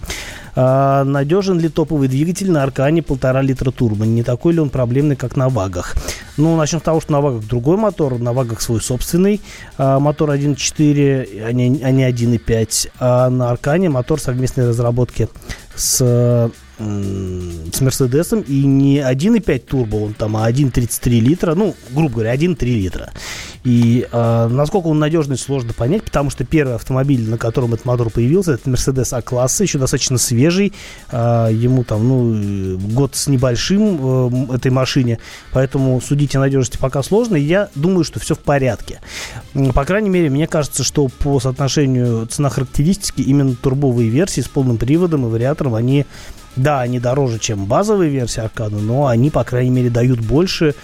А, 0.54 1.04
надежен 1.04 1.59
ли 1.59 1.69
топовый 1.69 2.09
двигатель 2.09 2.50
на 2.50 2.62
Аркане 2.62 3.02
полтора 3.02 3.42
литра 3.42 3.71
турбо? 3.71 4.04
Не 4.04 4.23
такой 4.23 4.54
ли 4.54 4.61
он 4.61 4.71
проблемный, 4.71 5.16
как 5.16 5.37
на 5.37 5.49
Вагах? 5.49 5.97
Ну, 6.37 6.57
начнем 6.57 6.80
с 6.80 6.83
того, 6.83 7.00
что 7.00 7.12
на 7.12 7.21
Вагах 7.21 7.47
другой 7.47 7.76
мотор, 7.76 8.19
на 8.19 8.33
Вагах 8.33 8.61
свой 8.61 8.80
собственный 8.80 9.40
а, 9.78 9.99
мотор 9.99 10.30
1.4, 10.30 11.45
а 11.45 11.52
не, 11.52 11.83
а 11.83 11.90
не 11.90 12.09
1.5, 12.09 12.90
а 12.99 13.30
на 13.30 13.50
Аркане 13.50 13.88
мотор 13.88 14.21
совместной 14.21 14.69
разработки 14.69 15.28
с 15.75 16.50
с 16.80 17.80
Мерседесом, 17.83 18.40
и 18.40 18.64
не 18.64 18.99
1,5 19.00 19.59
турбо, 19.59 19.97
он 19.97 20.14
там, 20.14 20.37
а 20.37 20.50
1,33 20.50 21.21
литра, 21.21 21.54
ну, 21.54 21.75
грубо 21.90 22.14
говоря, 22.14 22.35
1,3 22.35 22.64
литра. 22.64 23.11
И 23.62 24.07
э, 24.11 24.49
насколько 24.50 24.87
он 24.87 24.99
надежный, 24.99 25.37
сложно 25.37 25.75
понять, 25.75 26.02
потому 26.05 26.31
что 26.31 26.45
первый 26.45 26.76
автомобиль, 26.76 27.29
на 27.29 27.37
котором 27.37 27.75
этот 27.75 27.85
мотор 27.85 28.09
появился, 28.11 28.52
это 28.52 28.71
Mercedes 28.71 29.14
А-класса, 29.14 29.64
еще 29.64 29.79
достаточно 29.79 30.17
свежий, 30.17 30.73
э, 31.11 31.49
ему 31.52 31.85
там, 31.85 32.09
ну, 32.09 32.79
год 32.79 33.14
с 33.14 33.26
небольшим 33.26 34.50
э, 34.50 34.55
этой 34.55 34.71
машине, 34.71 35.19
поэтому 35.52 36.00
судить 36.00 36.35
о 36.37 36.40
надежности 36.40 36.79
пока 36.79 37.02
сложно, 37.02 37.37
я 37.37 37.69
думаю, 37.75 38.05
что 38.05 38.19
все 38.19 38.35
в 38.35 38.38
порядке. 38.38 39.00
По 39.75 39.85
крайней 39.85 40.09
мере, 40.11 40.31
мне 40.31 40.47
кажется, 40.47 40.83
что 40.83 41.09
по 41.09 41.38
соотношению 41.38 42.26
цена-характеристики 42.26 43.21
именно 43.21 43.55
турбовые 43.55 44.09
версии 44.09 44.40
с 44.40 44.49
полным 44.49 44.79
приводом 44.79 45.26
и 45.26 45.31
вариатором, 45.31 45.75
они 45.75 46.07
да, 46.57 46.81
они 46.81 46.99
дороже, 46.99 47.38
чем 47.38 47.67
базовые 47.67 48.11
версии 48.11 48.40
Аркана, 48.40 48.79
но 48.79 49.07
они, 49.07 49.31
по 49.31 49.45
крайней 49.45 49.71
мере, 49.71 49.90
дают 49.90 50.21
больше 50.21 50.75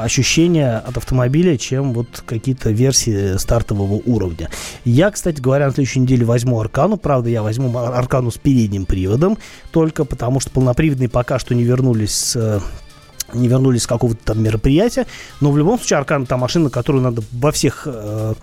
ощущения 0.00 0.78
от 0.78 0.96
автомобиля, 0.96 1.58
чем 1.58 1.92
вот 1.92 2.22
какие-то 2.24 2.70
версии 2.70 3.36
стартового 3.36 4.00
уровня. 4.06 4.48
Я, 4.84 5.10
кстати 5.10 5.40
говоря, 5.40 5.66
на 5.66 5.72
следующей 5.72 6.00
неделе 6.00 6.24
возьму 6.24 6.60
Аркану. 6.60 6.96
Правда, 6.96 7.28
я 7.28 7.42
возьму 7.42 7.76
Аркану 7.76 8.30
с 8.30 8.38
передним 8.38 8.86
приводом, 8.86 9.38
только 9.70 10.04
потому 10.04 10.40
что 10.40 10.50
полноприводные 10.50 11.08
пока 11.08 11.38
что 11.38 11.54
не 11.54 11.64
вернулись 11.64 12.14
с 12.14 12.62
не 13.34 13.48
вернулись 13.48 13.84
с 13.84 13.86
какого-то 13.86 14.22
там 14.22 14.42
мероприятия. 14.42 15.06
Но 15.40 15.50
в 15.50 15.58
любом 15.58 15.78
случае 15.78 15.98
Аркан 15.98 16.26
та 16.26 16.36
машина, 16.36 16.68
которую 16.68 17.02
надо 17.02 17.22
во 17.32 17.50
всех 17.50 17.86
э, 17.86 17.92
Э, 17.92 18.34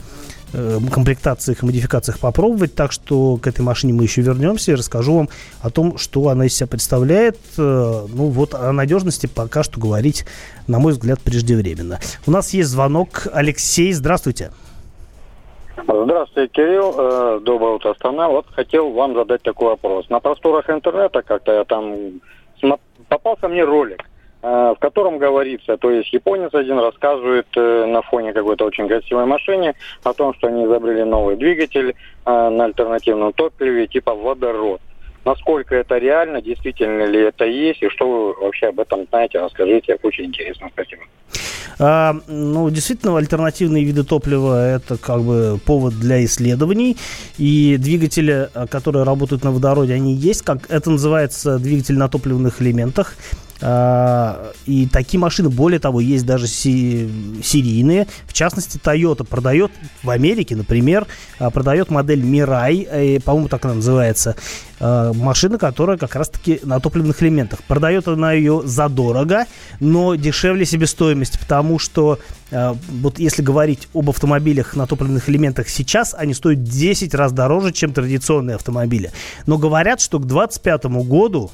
комплектациях 0.51 1.61
и 1.61 1.65
модификациях 1.65 2.19
попробовать. 2.19 2.75
Так 2.75 2.91
что 2.91 3.37
к 3.37 3.47
этой 3.47 3.61
машине 3.61 3.93
мы 3.93 4.03
еще 4.03 4.21
вернемся 4.21 4.71
и 4.71 4.75
расскажу 4.75 5.15
вам 5.15 5.29
о 5.61 5.69
том, 5.69 5.97
что 5.97 6.29
она 6.29 6.45
из 6.45 6.55
себя 6.55 6.67
представляет. 6.67 7.37
Э, 7.57 8.05
ну 8.07 8.29
вот 8.29 8.53
о 8.53 8.71
надежности 8.71 9.27
пока 9.27 9.63
что 9.63 9.79
говорить, 9.79 10.25
на 10.67 10.79
мой 10.79 10.93
взгляд, 10.93 11.19
преждевременно. 11.21 11.99
У 12.25 12.31
нас 12.31 12.53
есть 12.53 12.69
звонок. 12.69 13.27
Алексей, 13.33 13.91
здравствуйте. 13.93 14.51
Здравствуйте, 15.77 16.51
Кирилл. 16.53 16.95
Э, 16.97 17.39
доброе 17.41 17.75
утро, 17.75 17.93
страна. 17.93 18.27
Вот 18.29 18.45
хотел 18.51 18.91
вам 18.91 19.13
задать 19.15 19.41
такой 19.43 19.69
вопрос. 19.69 20.09
На 20.09 20.19
просторах 20.19 20.69
интернета 20.69 21.21
как-то 21.21 21.53
я 21.53 21.63
там 21.63 22.21
попался 23.07 23.47
мне 23.47 23.63
ролик 23.63 24.01
Э, 24.01 24.18
в 24.41 24.77
котором 24.79 25.17
говорится, 25.17 25.77
то 25.77 25.91
есть 25.91 26.13
японец 26.13 26.53
один 26.53 26.79
рассказывает 26.79 27.47
э, 27.57 27.85
на 27.85 28.01
фоне 28.01 28.31
какой-то 28.31 28.65
очень 28.65 28.87
красивой 28.87 29.25
машине 29.25 29.75
о 30.03 30.13
том, 30.13 30.33
что 30.33 30.47
они 30.47 30.63
изобрели 30.65 31.03
новый 31.03 31.35
двигатель 31.35 31.89
э, 31.89 32.49
на 32.49 32.65
альтернативном 32.65 33.33
топливе 33.33 33.87
типа 33.87 34.15
водород. 34.15 34.79
Насколько 35.25 35.75
это 35.75 35.97
реально, 35.97 36.41
действительно 36.41 37.03
ли 37.03 37.19
это 37.19 37.43
есть, 37.43 37.83
и 37.83 37.89
что 37.89 38.09
вы 38.09 38.45
вообще 38.45 38.67
об 38.67 38.79
этом 38.79 39.05
знаете, 39.09 39.39
расскажите, 39.39 39.99
очень 40.01 40.25
интересно, 40.25 40.69
спасибо. 40.71 41.03
А, 41.77 42.15
ну, 42.27 42.69
действительно, 42.69 43.17
альтернативные 43.17 43.83
виды 43.83 44.03
топлива– 44.03 44.75
это 44.75 44.97
как 44.97 45.21
бы 45.21 45.59
повод 45.65 45.93
для 45.93 46.23
исследований. 46.25 46.97
И 47.37 47.77
двигатели, 47.77 48.49
которые 48.69 49.03
работают 49.03 49.43
на 49.43 49.51
водороде, 49.51 49.93
они 49.93 50.13
есть. 50.13 50.41
Как 50.41 50.69
это 50.69 50.89
называется 50.89 51.57
двигатель 51.57 51.97
на 51.97 52.09
топливных 52.09 52.61
элементах. 52.61 53.15
А, 53.61 54.51
и 54.65 54.87
такие 54.87 55.19
машины, 55.19 55.49
более 55.49 55.79
того, 55.79 55.99
есть 55.99 56.25
даже 56.25 56.47
серийные. 56.47 58.07
В 58.25 58.33
частности, 58.33 58.77
Toyota 58.77 59.25
продает 59.25 59.71
в 60.01 60.09
Америке, 60.09 60.55
например, 60.55 61.07
а, 61.39 61.49
продает 61.49 61.89
модель 61.89 62.21
Mirai, 62.21 62.87
э, 62.89 63.19
по-моему, 63.19 63.49
так 63.49 63.65
она 63.65 63.75
называется, 63.75 64.35
а, 64.79 65.11
машина, 65.13 65.57
которая 65.57 65.97
как 65.97 66.15
раз-таки 66.15 66.61
на 66.63 66.79
топливных 66.79 67.21
элементах. 67.21 67.61
Продает 67.63 68.07
она 68.07 68.31
ее 68.31 68.61
задорого, 68.63 69.45
но 69.79 70.15
дешевле 70.15 70.65
себестоимости, 70.65 71.37
потому 71.37 71.79
что 71.79 72.19
вот 72.51 73.19
если 73.19 73.43
говорить 73.43 73.87
об 73.93 74.09
автомобилях 74.09 74.75
на 74.75 74.87
топливных 74.87 75.29
элементах 75.29 75.69
сейчас, 75.69 76.15
они 76.17 76.33
стоят 76.33 76.63
10 76.63 77.13
раз 77.13 77.31
дороже, 77.31 77.71
чем 77.71 77.93
традиционные 77.93 78.55
автомобили. 78.55 79.11
Но 79.45 79.59
говорят, 79.59 80.01
что 80.01 80.17
к 80.17 80.25
2025 80.25 80.85
году 81.05 81.51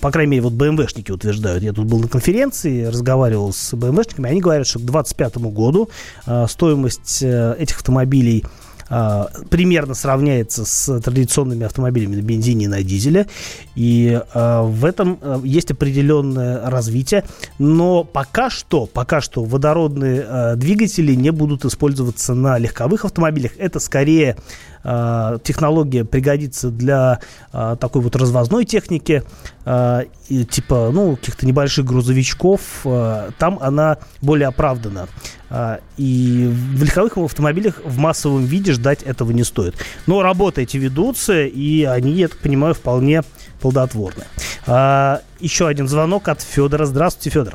по 0.00 0.10
крайней 0.10 0.30
мере, 0.32 0.42
вот 0.42 0.52
БМВшники 0.52 1.10
утверждают. 1.10 1.62
Я 1.62 1.72
тут 1.72 1.86
был 1.86 2.00
на 2.00 2.08
конференции, 2.08 2.84
разговаривал 2.84 3.52
с 3.52 3.74
БМВшниками, 3.74 4.30
они 4.30 4.40
говорят, 4.40 4.66
что 4.66 4.78
к 4.78 4.82
2025 4.82 5.36
году 5.52 5.90
э, 6.26 6.46
стоимость 6.48 7.22
э, 7.22 7.56
этих 7.58 7.76
автомобилей 7.76 8.44
э, 8.90 9.24
примерно 9.50 9.94
сравняется 9.94 10.64
с 10.64 11.00
традиционными 11.00 11.66
автомобилями 11.66 12.16
на 12.16 12.22
бензине 12.22 12.64
и 12.66 12.68
на 12.68 12.82
дизеле. 12.82 13.26
И 13.74 14.20
э, 14.34 14.60
в 14.62 14.84
этом 14.84 15.18
э, 15.20 15.40
есть 15.44 15.70
определенное 15.70 16.68
развитие. 16.68 17.24
Но 17.58 18.04
пока 18.04 18.50
что, 18.50 18.86
пока 18.86 19.20
что 19.20 19.44
водородные 19.44 20.24
э, 20.26 20.56
двигатели 20.56 21.14
не 21.14 21.30
будут 21.30 21.64
использоваться 21.64 22.34
на 22.34 22.58
легковых 22.58 23.04
автомобилях. 23.04 23.52
Это 23.58 23.80
скорее 23.80 24.36
технология 24.84 26.04
пригодится 26.04 26.68
для 26.68 27.20
э, 27.52 27.76
такой 27.80 28.02
вот 28.02 28.16
развозной 28.16 28.66
техники, 28.66 29.22
э, 29.64 30.04
и, 30.28 30.44
типа, 30.44 30.90
ну, 30.92 31.16
каких-то 31.16 31.46
небольших 31.46 31.86
грузовичков, 31.86 32.60
э, 32.84 33.30
там 33.38 33.58
она 33.62 33.98
более 34.20 34.48
оправдана. 34.48 35.08
Э, 35.54 35.78
и 35.96 36.48
в 36.50 36.82
легковых 36.82 37.16
автомобилях 37.16 37.80
в 37.84 37.96
массовом 37.98 38.44
виде 38.44 38.72
ждать 38.72 39.04
этого 39.04 39.30
не 39.30 39.44
стоит. 39.44 39.76
Но 40.06 40.20
работы 40.20 40.62
эти 40.62 40.76
ведутся, 40.76 41.44
и 41.44 41.84
они, 41.84 42.12
я 42.12 42.28
так 42.28 42.38
понимаю, 42.38 42.74
вполне 42.74 43.22
плодотворны. 43.60 44.24
Э, 44.66 45.18
еще 45.38 45.68
один 45.68 45.86
звонок 45.86 46.28
от 46.28 46.42
Федора. 46.42 46.86
Здравствуйте, 46.86 47.30
Федор. 47.30 47.54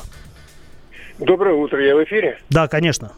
Доброе 1.20 1.56
утро, 1.56 1.84
я 1.84 1.96
в 1.96 2.04
эфире? 2.06 2.40
Да, 2.50 2.70
конечно. 2.70 3.12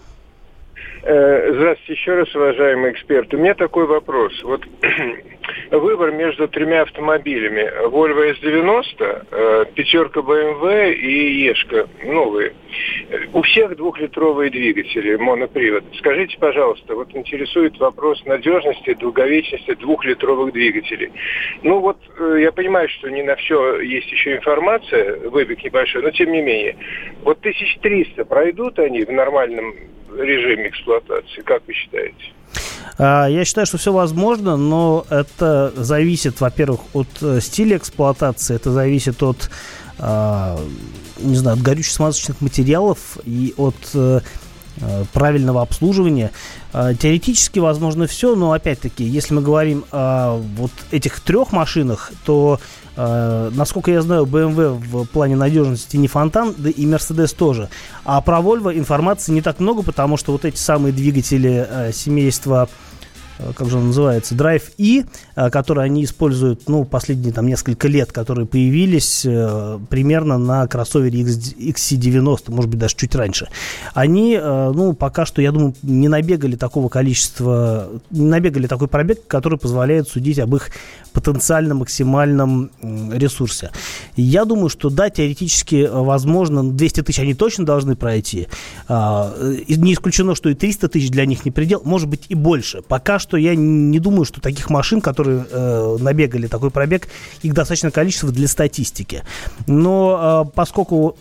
Э, 1.03 1.53
здравствуйте 1.53 1.93
еще 1.93 2.13
раз, 2.13 2.35
уважаемый 2.35 2.91
эксперт. 2.91 3.33
У 3.33 3.37
меня 3.37 3.55
такой 3.55 3.87
вопрос. 3.87 4.33
Вот 4.43 4.61
выбор 5.71 6.11
между 6.11 6.47
тремя 6.47 6.83
автомобилями. 6.83 7.71
Volvo 7.87 8.31
S90, 8.39 9.27
э, 9.31 9.65
пятерка 9.73 10.19
BMW 10.19 10.93
и 10.93 11.41
Ешка 11.41 11.87
новые. 12.03 12.53
У 13.33 13.41
всех 13.41 13.75
двухлитровые 13.77 14.51
двигатели, 14.51 15.15
монопривод. 15.15 15.83
Скажите, 15.97 16.37
пожалуйста, 16.37 16.93
вот 16.93 17.15
интересует 17.15 17.79
вопрос 17.79 18.23
надежности, 18.25 18.93
долговечности 18.93 19.73
двухлитровых 19.73 20.53
двигателей. 20.53 21.11
Ну 21.63 21.79
вот, 21.79 21.97
э, 22.19 22.41
я 22.41 22.51
понимаю, 22.51 22.87
что 22.89 23.09
не 23.09 23.23
на 23.23 23.35
все 23.37 23.79
есть 23.79 24.11
еще 24.11 24.35
информация, 24.35 25.29
выбег 25.29 25.63
небольшой, 25.63 26.03
но 26.03 26.11
тем 26.11 26.31
не 26.31 26.43
менее. 26.43 26.75
Вот 27.23 27.39
1300 27.39 28.23
пройдут 28.25 28.77
они 28.77 29.03
в 29.03 29.11
нормальном 29.11 29.73
режиме 30.19 30.69
эксплуатации, 30.69 31.41
как 31.41 31.61
вы 31.67 31.73
считаете? 31.73 32.33
А, 32.97 33.27
я 33.27 33.45
считаю, 33.45 33.67
что 33.67 33.77
все 33.77 33.91
возможно, 33.91 34.57
но 34.57 35.05
это 35.09 35.73
зависит, 35.75 36.41
во-первых, 36.41 36.81
от 36.93 37.07
э, 37.21 37.39
стиля 37.41 37.77
эксплуатации, 37.77 38.55
это 38.55 38.71
зависит 38.71 39.23
от, 39.23 39.49
а, 39.99 40.59
не 41.19 41.35
знаю, 41.35 41.57
от 41.57 41.63
горючих 41.63 41.93
смазочных 41.93 42.41
материалов 42.41 43.17
и 43.25 43.53
от 43.57 43.75
э, 43.93 44.21
правильного 45.13 45.61
обслуживания. 45.61 46.31
А, 46.73 46.93
теоретически 46.93 47.59
возможно 47.59 48.07
все, 48.07 48.35
но 48.35 48.51
опять-таки, 48.53 49.03
если 49.03 49.33
мы 49.33 49.41
говорим 49.41 49.85
о 49.91 50.37
вот 50.55 50.71
этих 50.91 51.19
трех 51.19 51.51
машинах, 51.51 52.11
то 52.25 52.59
Э, 52.95 53.49
насколько 53.53 53.91
я 53.91 54.01
знаю, 54.01 54.25
BMW 54.25 54.73
в 54.73 55.05
плане 55.05 55.35
надежности 55.35 55.97
не 55.97 56.07
фонтан, 56.07 56.53
да 56.57 56.69
и 56.69 56.85
Mercedes 56.85 57.35
тоже. 57.35 57.69
А 58.03 58.19
про 58.21 58.39
Volvo 58.39 58.77
информации 58.77 59.31
не 59.31 59.41
так 59.41 59.59
много, 59.59 59.81
потому 59.81 60.17
что 60.17 60.31
вот 60.31 60.45
эти 60.45 60.57
самые 60.57 60.91
двигатели 60.91 61.65
э, 61.67 61.91
семейства 61.93 62.67
Э, 62.67 62.90
как 63.55 63.69
же 63.69 63.77
он 63.77 63.87
называется, 63.87 64.35
Drive 64.35 64.73
E, 64.77 65.05
э, 65.35 65.49
который 65.49 65.85
они 65.85 66.03
используют, 66.03 66.67
ну, 66.67 66.85
последние 66.85 67.33
там 67.33 67.47
несколько 67.47 67.87
лет, 67.87 68.11
которые 68.11 68.45
появились 68.45 69.25
э, 69.25 69.79
примерно 69.89 70.37
на 70.37 70.67
кроссовере 70.67 71.21
XC90, 71.21 72.51
может 72.51 72.69
быть, 72.69 72.79
даже 72.79 72.95
чуть 72.95 73.15
раньше. 73.15 73.47
Они, 73.93 74.37
ну, 74.41 74.93
пока 74.93 75.25
что, 75.25 75.41
я 75.41 75.51
думаю, 75.51 75.73
не 75.81 76.07
набегали 76.07 76.55
такого 76.55 76.89
количества, 76.89 77.89
не 78.09 78.25
набегали 78.25 78.67
такой 78.67 78.87
пробег, 78.87 79.27
который 79.27 79.57
позволяет 79.57 80.07
судить 80.07 80.39
об 80.39 80.55
их 80.55 80.69
потенциально 81.13 81.75
максимальном 81.75 82.71
ресурсе. 82.81 83.71
Я 84.15 84.45
думаю, 84.45 84.69
что 84.69 84.89
да, 84.89 85.09
теоретически 85.09 85.89
возможно, 85.91 86.69
200 86.69 87.03
тысяч 87.03 87.19
они 87.19 87.33
точно 87.33 87.65
должны 87.65 87.95
пройти. 87.95 88.47
Не 88.89 89.93
исключено, 89.93 90.35
что 90.35 90.49
и 90.49 90.53
300 90.53 90.89
тысяч 90.89 91.09
для 91.09 91.25
них 91.25 91.45
не 91.45 91.51
предел, 91.51 91.81
может 91.83 92.07
быть 92.07 92.25
и 92.29 92.35
больше. 92.35 92.81
Пока 92.81 93.19
что 93.19 93.30
я 93.37 93.55
не 93.55 93.99
думаю, 93.99 94.25
что 94.25 94.41
таких 94.41 94.69
машин, 94.69 95.01
которые 95.01 95.45
э, 95.49 95.97
набегали 95.99 96.47
такой 96.47 96.71
пробег, 96.71 97.07
их 97.41 97.53
достаточно 97.53 97.91
количество 97.91 98.31
для 98.31 98.47
статистики. 98.47 99.23
Но 99.67 100.45
э, 100.47 100.51
поскольку... 100.55 101.15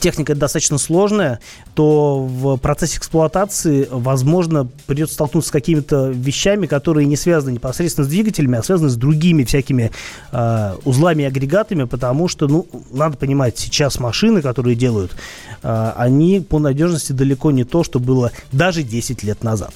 Техника 0.00 0.34
достаточно 0.34 0.78
сложная, 0.78 1.40
то 1.74 2.24
в 2.24 2.56
процессе 2.58 2.98
эксплуатации, 2.98 3.88
возможно, 3.90 4.68
придется 4.86 5.14
столкнуться 5.14 5.48
с 5.48 5.52
какими-то 5.52 6.08
вещами, 6.08 6.66
которые 6.66 7.06
не 7.06 7.16
связаны 7.16 7.52
непосредственно 7.52 8.06
с 8.06 8.10
двигателями, 8.10 8.58
а 8.58 8.62
связаны 8.62 8.90
с 8.90 8.96
другими 8.96 9.44
всякими 9.44 9.90
э, 10.32 10.74
узлами 10.84 11.22
и 11.22 11.26
агрегатами, 11.26 11.84
потому 11.84 12.28
что, 12.28 12.48
ну, 12.48 12.66
надо 12.90 13.16
понимать, 13.16 13.58
сейчас 13.58 13.98
машины, 13.98 14.42
которые 14.42 14.76
делают, 14.76 15.16
э, 15.62 15.92
они 15.96 16.40
по 16.40 16.58
надежности 16.58 17.12
далеко 17.12 17.50
не 17.50 17.64
то, 17.64 17.84
что 17.84 17.98
было 17.98 18.32
даже 18.52 18.82
10 18.82 19.22
лет 19.22 19.42
назад. 19.42 19.74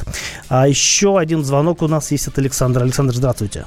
А 0.49 0.69
еще 0.69 1.19
один 1.19 1.45
звонок 1.45 1.83
у 1.83 1.89
нас 1.89 2.11
есть 2.11 2.29
от 2.29 2.39
Александра. 2.39 2.83
Александр, 2.83 3.15
здравствуйте. 3.15 3.65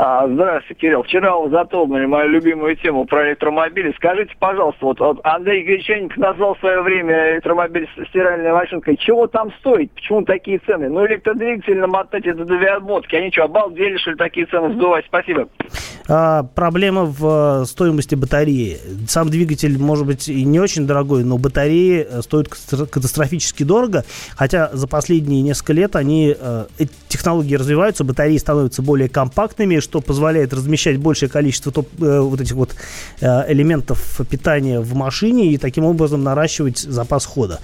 А, 0.00 0.28
здравствуйте, 0.28 0.80
Кирилл. 0.80 1.02
Вчера 1.02 1.36
вы 1.36 1.50
затронули 1.50 2.06
мою 2.06 2.28
любимую 2.28 2.76
тему 2.76 3.04
про 3.04 3.28
электромобили. 3.28 3.92
Скажите, 3.96 4.32
пожалуйста, 4.38 4.86
вот, 4.86 5.00
вот 5.00 5.20
Андрей 5.24 5.64
Гречаник 5.64 6.16
назвал 6.16 6.54
в 6.54 6.60
свое 6.60 6.82
время 6.82 7.32
электромобиль 7.34 7.88
стиральной 8.08 8.52
машинкой. 8.52 8.96
Чего 8.96 9.26
там 9.26 9.52
стоит? 9.58 9.90
Почему 9.92 10.22
такие 10.22 10.60
цены? 10.60 10.88
Ну, 10.88 11.04
электродвигатель 11.04 11.78
намотать 11.78 12.26
это 12.26 12.44
две 12.44 12.68
обмотки. 12.68 13.16
Они 13.16 13.32
что, 13.32 13.44
обалдели, 13.44 13.96
что 13.96 14.12
ли, 14.12 14.16
такие 14.16 14.46
цены 14.46 14.72
сдувать? 14.74 15.04
Спасибо. 15.06 15.48
А, 16.08 16.44
проблема 16.44 17.04
в 17.04 17.62
э, 17.62 17.64
стоимости 17.66 18.14
батареи. 18.14 18.78
Сам 19.08 19.28
двигатель, 19.28 19.78
может 19.78 20.06
быть, 20.06 20.28
и 20.28 20.44
не 20.44 20.60
очень 20.60 20.86
дорогой, 20.86 21.24
но 21.24 21.38
батареи 21.38 22.06
э, 22.08 22.22
стоят 22.22 22.48
катастрофически 22.48 23.64
дорого. 23.64 24.04
Хотя 24.36 24.70
за 24.72 24.86
последние 24.86 25.42
несколько 25.42 25.72
лет 25.72 25.96
они, 25.96 26.34
э, 26.38 26.66
технологии 27.08 27.56
развиваются, 27.56 28.04
батареи 28.04 28.38
становятся 28.38 28.80
более 28.80 29.08
компактными, 29.08 29.80
что 29.88 30.02
позволяет 30.02 30.52
размещать 30.52 30.98
большее 30.98 31.30
количество 31.30 31.72
топ, 31.72 31.88
э, 31.98 32.20
вот 32.20 32.40
этих 32.42 32.54
вот 32.54 32.74
э, 33.20 33.52
элементов 33.52 34.20
питания 34.28 34.80
в 34.80 34.94
машине 34.94 35.50
и 35.50 35.56
таким 35.56 35.84
образом 35.84 36.22
наращивать 36.22 36.78
запас 36.78 37.24
хода. 37.24 37.58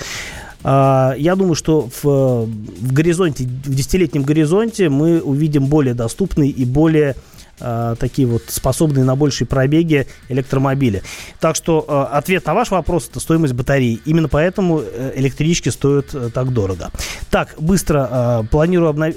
Uh, 0.62 1.14
я 1.18 1.36
думаю, 1.36 1.56
что 1.56 1.90
в, 2.02 2.46
в 2.46 2.92
горизонте, 2.94 3.44
в 3.44 3.74
десятилетнем 3.74 4.22
горизонте 4.22 4.88
мы 4.88 5.20
увидим 5.20 5.66
более 5.66 5.92
доступный 5.92 6.48
и 6.48 6.64
более 6.64 7.16
э, 7.60 7.96
такие 7.98 8.26
вот 8.26 8.42
способные 8.48 9.04
на 9.04 9.16
большие 9.16 9.46
пробеги 9.46 10.06
электромобили. 10.28 11.02
Так 11.40 11.56
что 11.56 11.84
э, 11.86 12.16
ответ 12.16 12.46
на 12.46 12.54
ваш 12.54 12.70
вопрос 12.70 13.08
это 13.10 13.20
стоимость 13.20 13.54
батареи. 13.54 14.00
Именно 14.04 14.28
поэтому 14.28 14.80
э, 14.80 15.12
электрички 15.16 15.68
стоят 15.68 16.14
так 16.32 16.52
дорого. 16.52 16.90
Так, 17.30 17.54
быстро 17.58 18.46
планирую 18.50 18.90
обновить 18.90 19.16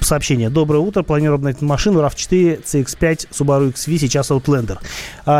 сообщение. 0.00 0.50
Доброе 0.50 0.78
утро. 0.78 1.02
Планирую 1.02 1.36
обновить 1.36 1.60
машину 1.60 2.00
RAV4, 2.00 2.64
CX5, 2.64 3.28
Subaru 3.30 3.72
XV, 3.72 3.98
сейчас 3.98 4.30
Outlander. 4.30 4.78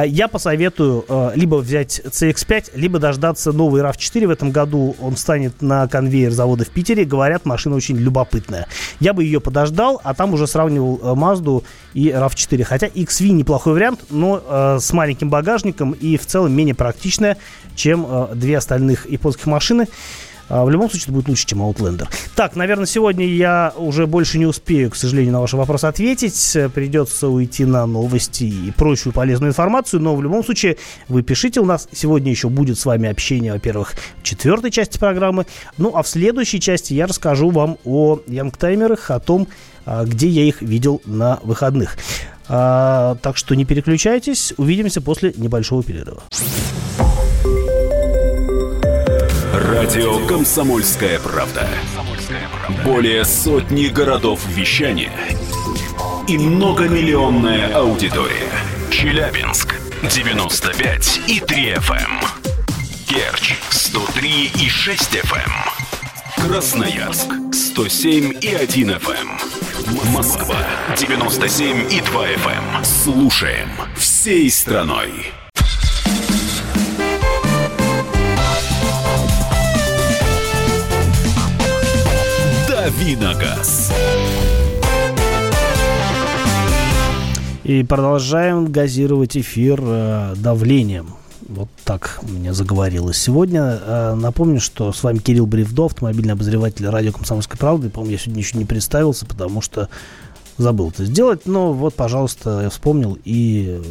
Я 0.07 0.29
посоветую 0.29 1.05
либо 1.35 1.57
взять 1.57 2.01
CX5, 2.01 2.73
либо 2.75 2.99
дождаться 2.99 3.53
новый 3.53 3.83
RAV4 3.83 4.27
в 4.27 4.31
этом 4.31 4.51
году. 4.51 4.97
Он 5.01 5.17
станет 5.17 5.63
на 5.63 5.87
конвейер 5.89 6.31
завода 6.31 6.65
в 6.65 6.71
Питере. 6.71 7.05
Говорят, 7.05 7.45
машина 7.45 7.77
очень 7.77 7.97
любопытная. 7.97 8.67
Я 8.99 9.13
бы 9.13 9.25
ее 9.25 9.41
подождал, 9.41 10.01
а 10.03 10.15
там 10.15 10.35
уже 10.35 10.47
сравнивал 10.47 10.99
Mazda 11.15 11.63
и 11.95 12.11
RAV4. 12.21 12.65
Хотя 12.65 12.87
XV 12.87 13.31
неплохой 13.31 13.75
вариант, 13.75 14.01
но 14.11 14.43
э, 14.47 14.79
с 14.81 14.93
маленьким 14.93 15.31
багажником 15.31 15.93
и 15.93 16.17
в 16.17 16.27
целом 16.27 16.53
менее 16.53 16.75
практичная, 16.75 17.37
чем 17.75 18.07
э, 18.09 18.35
две 18.35 18.59
остальных 18.59 19.09
японских 19.11 19.47
машины. 19.47 19.87
А, 20.51 20.65
в 20.65 20.71
любом 20.71 20.91
случае, 20.91 21.05
это 21.05 21.13
будет 21.13 21.29
лучше, 21.29 21.47
чем 21.47 21.63
Outlander. 21.63 22.09
Так, 22.35 22.57
наверное, 22.57 22.87
сегодня 22.87 23.25
я 23.25 23.73
уже 23.77 24.07
больше 24.07 24.37
не 24.37 24.47
успею, 24.47 24.91
к 24.91 24.97
сожалению, 24.97 25.33
на 25.33 25.41
ваш 25.41 25.53
вопрос 25.53 25.85
ответить. 25.85 26.57
Придется 26.75 27.29
уйти 27.29 27.65
на 27.65 27.87
новости 27.87 28.45
и 28.45 28.73
прочую 28.73 29.13
полезную 29.13 29.51
информацию. 29.51 30.01
Но 30.01 30.17
в 30.17 30.23
любом 30.23 30.45
случае, 30.45 30.77
вы 31.09 31.23
пишите. 31.23 31.61
У 31.61 31.65
нас 31.65 31.89
сегодня 31.93 32.33
еще 32.33 32.49
будет 32.49 32.79
с 32.81 32.85
вами 32.85 33.09
общение, 33.09 33.53
во-первых, 33.53 33.95
в 34.19 34.23
четвертой 34.25 34.73
части 34.73 34.99
программы. 34.99 35.47
Ну, 35.79 35.93
а 35.95 36.03
в 36.03 36.09
следующей 36.09 36.61
части 36.61 36.95
я 36.95 37.07
расскажу 37.07 37.51
вам 37.51 37.79
о 37.85 38.19
янгтаймерах, 38.27 39.13
о 39.13 39.21
том, 39.21 39.47
где 39.87 40.29
я 40.29 40.43
их 40.43 40.63
видел 40.63 41.01
на 41.05 41.39
выходных. 41.43 41.97
А, 42.49 43.15
так 43.23 43.37
что 43.37 43.55
не 43.55 43.65
переключайтесь. 43.65 44.53
Увидимся 44.57 45.01
после 45.01 45.33
небольшого 45.37 45.83
перерыва. 45.83 46.23
Радио 49.55 50.27
«Комсомольская 50.27 51.21
правда». 51.21 51.69
Более 52.85 53.25
сотни 53.25 53.87
городов 53.87 54.41
вещания 54.49 55.13
и 56.29 56.39
многомиллионная 56.39 57.75
аудитория. 57.75 58.51
Челябинск 58.91 59.75
95 60.03 61.21
и 61.27 61.41
3 61.41 61.73
FM. 61.75 62.25
Керчь 63.07 63.55
103 63.71 64.51
и 64.61 64.69
6 64.69 65.17
FM. 65.17 65.37
Эм. 65.37 66.49
Красноярск 66.49 67.33
107 67.53 68.39
и 68.41 68.55
1 68.55 68.91
FM. 68.91 69.60
Эм. 69.91 70.13
Москва 70.13 70.57
97 70.97 71.93
и 71.93 72.01
2 72.01 72.27
FM. 72.27 72.85
Слушаем 72.85 73.69
всей 73.97 74.49
страной. 74.49 75.11
«Давиногаз». 82.69 83.93
И 87.65 87.83
продолжаем 87.83 88.67
газировать 88.67 89.37
эфир 89.37 89.81
э, 89.83 90.35
давлением. 90.37 91.20
Вот 91.51 91.69
так 91.85 92.21
меня 92.23 92.55
заговорилось 92.55 93.19
сегодня. 93.19 93.81
Э, 93.83 94.15
напомню, 94.15 94.61
что 94.61 94.93
с 94.93 95.03
вами 95.03 95.19
Кирилл 95.19 95.47
Бревдо, 95.47 95.87
автомобильный 95.87 96.35
обозреватель 96.35 96.87
радио 96.89 97.11
«Комсомольской 97.11 97.59
правды». 97.59 97.91
По-моему, 97.91 98.13
я 98.13 98.19
сегодня 98.19 98.41
еще 98.41 98.57
не 98.57 98.65
представился, 98.65 99.27
потому 99.27 99.61
что 99.61 99.89
забыл 100.59 100.91
это 100.91 101.05
сделать. 101.05 101.47
Но 101.47 101.73
вот, 101.73 101.95
пожалуйста, 101.95 102.61
я 102.63 102.71
вспомнил 102.71 103.19
и 103.25 103.83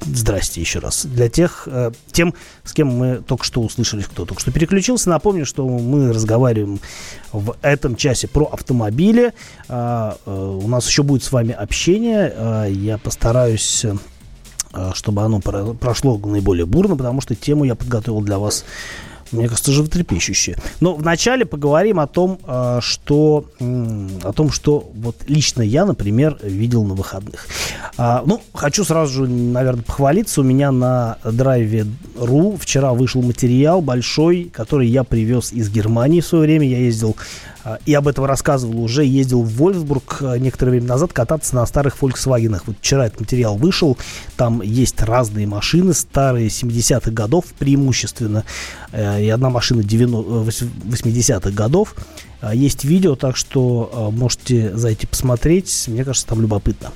здрасте 0.00 0.62
еще 0.62 0.78
раз. 0.78 1.04
Для 1.04 1.28
тех, 1.28 1.68
э, 1.70 1.92
тем, 2.10 2.32
с 2.64 2.72
кем 2.72 2.88
мы 2.88 3.16
только 3.16 3.44
что 3.44 3.60
услышали, 3.60 4.00
кто 4.00 4.24
только 4.24 4.40
что 4.40 4.50
переключился, 4.50 5.10
напомню, 5.10 5.44
что 5.44 5.68
мы 5.68 6.10
разговариваем 6.10 6.80
в 7.32 7.54
этом 7.60 7.96
часе 7.96 8.28
про 8.28 8.46
автомобили. 8.46 9.34
Э, 9.68 10.14
у 10.24 10.68
нас 10.68 10.88
еще 10.88 11.02
будет 11.02 11.22
с 11.22 11.32
вами 11.32 11.52
общение. 11.52 12.72
Я 12.72 12.96
постараюсь 12.96 13.84
чтобы 14.94 15.22
оно 15.22 15.40
прошло 15.40 16.18
наиболее 16.18 16.66
бурно, 16.66 16.96
потому 16.96 17.20
что 17.20 17.34
тему 17.34 17.64
я 17.64 17.74
подготовил 17.74 18.20
для 18.20 18.38
вас 18.38 18.64
мне 19.32 19.48
кажется, 19.48 19.72
животрепещущее. 19.72 20.56
Но 20.80 20.94
вначале 20.94 21.44
поговорим 21.44 22.00
о 22.00 22.06
том, 22.06 22.38
а, 22.44 22.80
что, 22.80 23.46
о 23.60 24.32
том, 24.32 24.50
что 24.52 24.90
вот 24.94 25.16
лично 25.26 25.62
я, 25.62 25.84
например, 25.84 26.38
видел 26.42 26.84
на 26.84 26.94
выходных. 26.94 27.46
А, 27.96 28.22
ну, 28.26 28.40
хочу 28.54 28.84
сразу 28.84 29.24
же, 29.24 29.28
наверное, 29.28 29.82
похвалиться. 29.82 30.42
У 30.42 30.44
меня 30.44 30.70
на 30.70 31.18
драйве.ру 31.24 32.56
вчера 32.60 32.92
вышел 32.92 33.22
материал 33.22 33.80
большой, 33.80 34.50
который 34.52 34.88
я 34.88 35.04
привез 35.04 35.52
из 35.52 35.70
Германии 35.70 36.20
в 36.20 36.26
свое 36.26 36.44
время. 36.44 36.68
Я 36.68 36.78
ездил 36.78 37.16
и 37.86 37.94
об 37.94 38.08
этом 38.08 38.24
рассказывал 38.24 38.80
уже, 38.80 39.04
ездил 39.04 39.42
в 39.42 39.56
Вольфсбург 39.56 40.18
а, 40.20 40.38
некоторое 40.38 40.72
время 40.72 40.88
назад 40.88 41.12
кататься 41.12 41.54
на 41.54 41.64
старых 41.66 41.96
Volkswagen. 42.00 42.60
Вот 42.66 42.76
вчера 42.80 43.06
этот 43.06 43.20
материал 43.20 43.56
вышел, 43.56 43.96
там 44.36 44.62
есть 44.62 45.00
разные 45.00 45.46
машины, 45.46 45.94
старые 45.94 46.48
70-х 46.48 47.10
годов 47.10 47.46
преимущественно, 47.58 48.44
э, 48.92 49.22
и 49.22 49.28
одна 49.28 49.50
машина 49.50 49.82
80-х 49.82 51.48
э, 51.48 51.52
годов. 51.52 51.94
А, 52.42 52.54
есть 52.54 52.84
видео, 52.84 53.14
так 53.14 53.36
что 53.36 53.90
а, 53.92 54.10
можете 54.10 54.76
зайти 54.76 55.06
посмотреть. 55.06 55.84
Мне 55.86 56.04
кажется, 56.04 56.26
там 56.26 56.42
любопытно. 56.42 56.90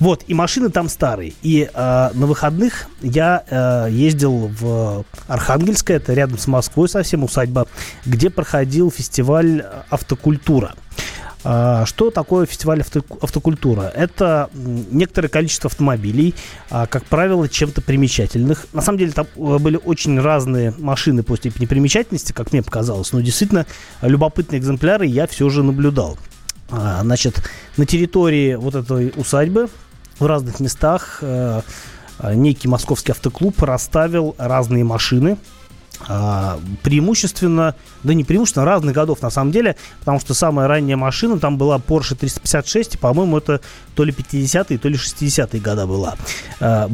Вот, 0.00 0.24
и 0.26 0.34
машины 0.34 0.70
там 0.70 0.88
старые. 0.88 1.34
И 1.42 1.68
э, 1.72 2.10
на 2.14 2.26
выходных 2.26 2.86
я 3.00 3.42
э, 3.48 3.88
ездил 3.90 4.48
в 4.60 5.04
Архангельское, 5.26 5.96
это 5.96 6.14
рядом 6.14 6.38
с 6.38 6.46
Москвой 6.46 6.88
совсем 6.88 7.24
усадьба, 7.24 7.66
где 8.06 8.30
проходил 8.30 8.92
фестиваль 8.92 9.64
«Автокультура». 9.90 10.74
А, 11.44 11.86
что 11.86 12.10
такое 12.10 12.46
фестиваль 12.46 12.80
авто, 12.80 13.02
автокультура? 13.20 13.82
Это 13.94 14.50
некоторое 14.54 15.28
количество 15.28 15.68
автомобилей, 15.68 16.34
а, 16.70 16.86
как 16.86 17.04
правило, 17.04 17.48
чем-то 17.48 17.80
примечательных. 17.80 18.66
На 18.72 18.82
самом 18.82 18.98
деле 18.98 19.12
там 19.12 19.26
э, 19.36 19.58
были 19.58 19.78
очень 19.82 20.20
разные 20.20 20.74
машины 20.78 21.22
по 21.22 21.36
степени 21.36 21.66
примечательности, 21.66 22.32
как 22.32 22.52
мне 22.52 22.62
показалось, 22.62 23.12
но 23.12 23.20
действительно 23.20 23.66
любопытные 24.02 24.60
экземпляры 24.60 25.06
я 25.06 25.26
все 25.26 25.48
же 25.48 25.62
наблюдал. 25.62 26.18
А, 26.70 27.02
значит, 27.02 27.42
на 27.76 27.86
территории 27.86 28.54
вот 28.56 28.74
этой 28.74 29.12
усадьбы 29.16 29.68
в 30.18 30.26
разных 30.26 30.58
местах 30.58 31.18
э, 31.22 31.62
некий 32.34 32.66
московский 32.66 33.12
автоклуб 33.12 33.62
расставил 33.62 34.34
разные 34.38 34.82
машины, 34.82 35.38
преимущественно, 36.82 37.74
да 38.02 38.14
не 38.14 38.24
преимущественно, 38.24 38.64
разных 38.64 38.94
годов 38.94 39.20
на 39.22 39.30
самом 39.30 39.50
деле, 39.50 39.76
потому 40.00 40.20
что 40.20 40.34
самая 40.34 40.68
ранняя 40.68 40.96
машина 40.96 41.38
там 41.38 41.58
была 41.58 41.78
Porsche 41.78 42.14
356, 42.14 42.94
и, 42.94 42.98
по-моему, 42.98 43.38
это 43.38 43.60
то 43.98 44.04
ли 44.04 44.12
50-е, 44.12 44.78
то 44.78 44.88
ли 44.88 44.94
60-е 44.94 45.60
года 45.60 45.86
была. 45.86 46.14
А, 46.60 46.88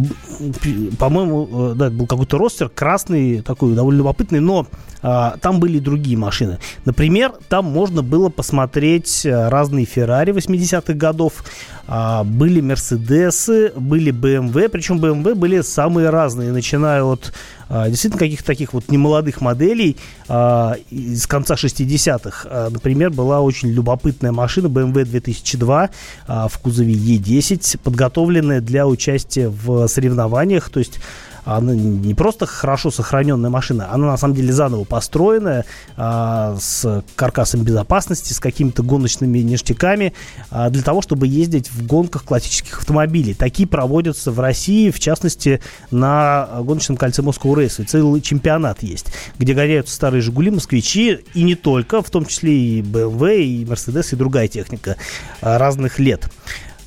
по-моему, 0.99 1.73
э, 1.73 1.75
да, 1.75 1.87
это 1.89 1.95
был 1.95 2.07
какой-то 2.07 2.39
ростер, 2.39 2.71
красный, 2.71 3.43
такой 3.43 3.75
довольно 3.75 3.99
любопытный, 3.99 4.41
но 4.41 4.67
а, 5.03 5.37
там 5.43 5.61
были 5.61 5.77
и 5.77 5.81
другие 5.81 6.17
машины. 6.17 6.59
Например, 6.87 7.33
там 7.51 7.67
можно 7.67 8.03
было 8.03 8.31
посмотреть 8.31 9.27
э, 9.27 9.49
разные 9.49 9.85
Феррари 9.85 10.33
80-х 10.33 10.95
годов, 10.95 11.45
были 11.87 12.63
Мерседесы, 12.63 13.71
были 13.77 14.11
BMW, 14.11 14.71
причем 14.71 14.99
BMW 14.99 15.35
были 15.35 15.61
самые 15.61 16.09
разные, 16.09 16.51
начиная 16.51 17.03
от 17.03 17.35
а, 17.64 17.64
действительно 17.89 18.19
каких-то 18.19 18.47
таких 18.47 18.73
вот 18.73 18.91
немолодых 18.91 19.41
моделей 19.41 19.97
а, 20.29 20.77
из 20.91 21.27
конца 21.27 21.55
60-х. 21.55 22.49
А, 22.51 22.71
например, 22.71 23.11
была 23.11 23.41
очень 23.41 23.69
любопытная 23.71 24.33
машина 24.33 24.67
BMW 24.67 25.05
2002 25.05 25.91
в 26.27 26.59
кузове 26.63 26.95
E10, 26.95 27.79
подготовленная 27.83 28.61
для 28.61 28.87
участия 28.87 29.49
в 29.49 29.87
соревнованиях, 29.89 30.71
то 30.71 30.79
есть 30.79 31.01
она 31.45 31.75
не 31.75 32.15
просто 32.15 32.47
хорошо 32.47 32.91
сохраненная 32.91 33.51
машина, 33.51 33.93
она 33.93 34.07
на 34.07 34.17
самом 34.17 34.35
деле 34.35 34.53
заново 34.53 34.85
построенная, 34.85 35.65
а, 35.97 36.57
с 36.61 37.05
каркасом 37.17 37.63
безопасности, 37.63 38.33
с 38.33 38.41
какими-то 38.41 38.83
гоночными 38.83 39.39
ништяками, 39.39 40.15
а, 40.51 40.71
для 40.71 40.83
того, 40.83 41.03
чтобы 41.03 41.27
ездить 41.27 41.71
в 41.71 41.87
гонках 41.87 42.25
классических 42.25 42.79
автомобилей. 42.79 43.35
Такие 43.35 43.69
проводятся 43.69 44.31
в 44.31 44.41
России, 44.41 44.91
в 44.91 44.99
частности, 44.99 45.61
на 45.91 46.49
гоночном 46.61 46.97
кольце 46.97 47.23
Москву 47.23 47.55
Рейс. 47.55 47.79
Целый 47.87 48.21
чемпионат 48.21 48.83
есть, 48.83 49.07
где 49.39 49.55
гоняются 49.55 49.95
старые 49.95 50.23
«Жигули», 50.23 50.51
«Москвичи», 50.51 51.21
и 51.35 51.43
не 51.43 51.55
только, 51.55 52.03
в 52.03 52.11
том 52.11 52.25
числе 52.27 52.53
и 52.53 52.83
BMW, 52.83 53.43
и 53.43 53.65
«Мерседес», 53.65 54.13
и 54.13 54.17
другая 54.17 54.49
техника 54.49 54.97
а, 55.41 55.59
разных 55.59 55.99
лет. 55.99 56.31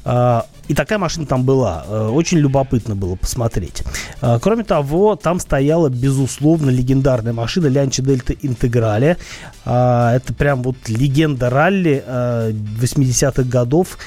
А, 0.09 0.45
и 0.69 0.73
такая 0.73 0.97
машина 0.99 1.25
там 1.25 1.43
была. 1.43 1.83
Э, 1.85 2.07
очень 2.07 2.37
любопытно 2.37 2.95
было 2.95 3.15
посмотреть. 3.15 3.83
А, 4.21 4.39
кроме 4.39 4.63
того, 4.63 5.17
там 5.17 5.39
стояла, 5.41 5.89
безусловно, 5.89 6.69
легендарная 6.69 7.33
машина 7.33 7.67
Лянчи 7.67 8.01
Дельта 8.01 8.33
Интеграле. 8.33 9.17
А, 9.65 10.15
это 10.15 10.33
прям 10.33 10.63
вот 10.63 10.77
легенда 10.87 11.49
ралли 11.49 12.03
80-х 12.07 13.41
э, 13.41 13.45
годов. 13.45 13.97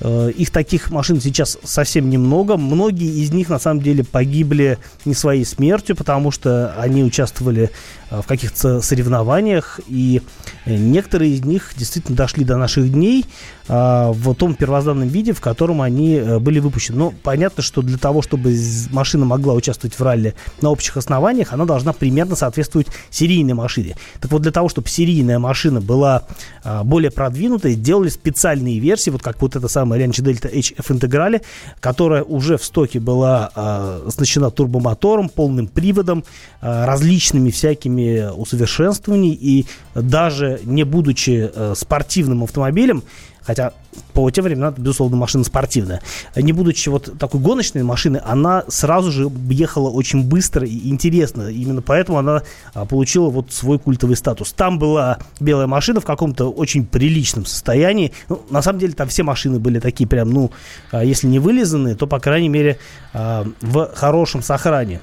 Э, 0.00 0.30
их 0.30 0.50
таких 0.50 0.90
машин 0.90 1.20
сейчас 1.20 1.58
совсем 1.62 2.10
немного. 2.10 2.56
Многие 2.56 3.22
из 3.22 3.32
них 3.32 3.48
на 3.48 3.58
самом 3.58 3.82
деле 3.82 4.04
погибли 4.04 4.78
не 5.04 5.14
своей 5.14 5.44
смертью, 5.44 5.96
потому 5.96 6.30
что 6.30 6.74
они 6.78 7.04
участвовали 7.04 7.70
Э, 8.14 8.22
в 8.22 8.26
каких-то 8.26 8.80
соревнованиях, 8.80 9.80
и 9.86 10.22
э, 10.64 10.76
некоторые 10.76 11.32
из 11.32 11.44
них 11.44 11.72
действительно 11.76 12.16
дошли 12.16 12.44
до 12.44 12.56
наших 12.56 12.90
дней 12.92 13.26
а, 13.66 14.12
в 14.12 14.34
том 14.34 14.54
первозданном 14.54 15.08
виде, 15.08 15.32
в 15.32 15.40
котором 15.40 15.80
они 15.80 16.20
были 16.38 16.58
выпущены. 16.58 16.98
Но 16.98 17.14
понятно, 17.22 17.62
что 17.62 17.82
для 17.82 17.96
того, 17.96 18.20
чтобы 18.22 18.54
машина 18.90 19.24
могла 19.24 19.54
участвовать 19.54 19.98
в 19.98 20.02
ралли 20.02 20.34
на 20.60 20.70
общих 20.70 20.96
основаниях, 20.96 21.52
она 21.52 21.64
должна 21.64 21.92
примерно 21.92 22.36
соответствовать 22.36 22.88
серийной 23.10 23.54
машине. 23.54 23.96
Так 24.20 24.30
вот, 24.32 24.42
для 24.42 24.52
того, 24.52 24.68
чтобы 24.68 24.88
серийная 24.88 25.38
машина 25.38 25.80
была 25.80 26.24
а, 26.62 26.84
более 26.84 27.10
продвинутой, 27.10 27.74
делали 27.74 28.10
специальные 28.10 28.78
версии, 28.78 29.10
вот 29.10 29.22
как 29.22 29.40
вот 29.40 29.56
эта 29.56 29.68
самая 29.68 29.83
Рианчи 29.92 30.22
Дельта 30.22 30.48
HF 30.48 30.92
Интеграле, 30.92 31.42
которая 31.80 32.22
уже 32.22 32.56
в 32.56 32.64
стоке 32.64 33.00
была 33.00 33.50
а, 33.54 34.02
оснащена 34.06 34.50
турбомотором, 34.50 35.28
полным 35.28 35.66
приводом, 35.66 36.24
различными 36.60 37.50
всякими 37.50 38.30
усовершенствований, 38.34 39.32
и 39.32 39.66
даже 39.94 40.60
не 40.64 40.84
будучи 40.84 41.50
э, 41.52 41.74
спортивным 41.76 42.44
автомобилем, 42.44 43.02
хотя 43.44 43.72
по 44.12 44.30
тем 44.30 44.44
временам 44.44 44.72
это, 44.72 44.80
безусловно, 44.80 45.16
машина 45.16 45.44
спортивная. 45.44 46.00
Не 46.34 46.52
будучи 46.52 46.88
вот 46.88 47.18
такой 47.18 47.40
гоночной 47.40 47.82
машиной, 47.82 48.20
она 48.20 48.64
сразу 48.68 49.10
же 49.10 49.30
ехала 49.50 49.90
очень 49.90 50.24
быстро 50.24 50.66
и 50.66 50.88
интересно. 50.88 51.48
Именно 51.48 51.82
поэтому 51.82 52.18
она 52.18 52.42
а, 52.72 52.84
получила 52.84 53.28
вот 53.28 53.52
свой 53.52 53.78
культовый 53.78 54.16
статус. 54.16 54.52
Там 54.52 54.78
была 54.78 55.18
белая 55.40 55.66
машина 55.66 56.00
в 56.00 56.04
каком-то 56.04 56.50
очень 56.50 56.86
приличном 56.86 57.46
состоянии. 57.46 58.12
Ну, 58.28 58.42
на 58.50 58.62
самом 58.62 58.78
деле 58.78 58.92
там 58.92 59.08
все 59.08 59.22
машины 59.22 59.58
были 59.58 59.78
такие 59.78 60.08
прям, 60.08 60.30
ну, 60.30 60.50
а, 60.90 61.04
если 61.04 61.26
не 61.26 61.38
вылизанные, 61.38 61.94
то, 61.94 62.06
по 62.06 62.20
крайней 62.20 62.48
мере, 62.48 62.78
а, 63.12 63.46
в 63.60 63.90
хорошем 63.94 64.42
сохране. 64.42 65.00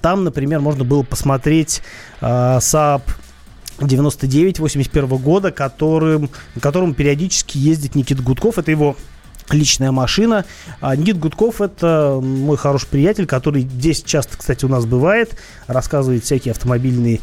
Там, 0.00 0.24
например, 0.24 0.60
можно 0.60 0.82
было 0.84 1.02
посмотреть 1.02 1.82
э, 2.22 2.26
Saab 2.26 3.02
99 3.80 4.58
81 4.58 5.08
года, 5.16 5.50
которым, 5.52 6.30
которым 6.60 6.94
периодически 6.94 7.58
ездит 7.58 7.94
Никит 7.94 8.20
Гудков. 8.20 8.58
Это 8.58 8.70
его 8.70 8.96
личная 9.50 9.92
машина. 9.92 10.44
А 10.80 10.96
Никит 10.96 11.18
Гудков– 11.18 11.60
это 11.62 12.18
мой 12.22 12.56
хороший 12.56 12.88
приятель, 12.88 13.26
который 13.26 13.62
здесь 13.62 14.02
часто, 14.02 14.36
кстати, 14.38 14.64
у 14.64 14.68
нас 14.68 14.86
бывает, 14.86 15.36
рассказывает 15.66 16.24
всякие 16.24 16.52
автомобильные 16.52 17.20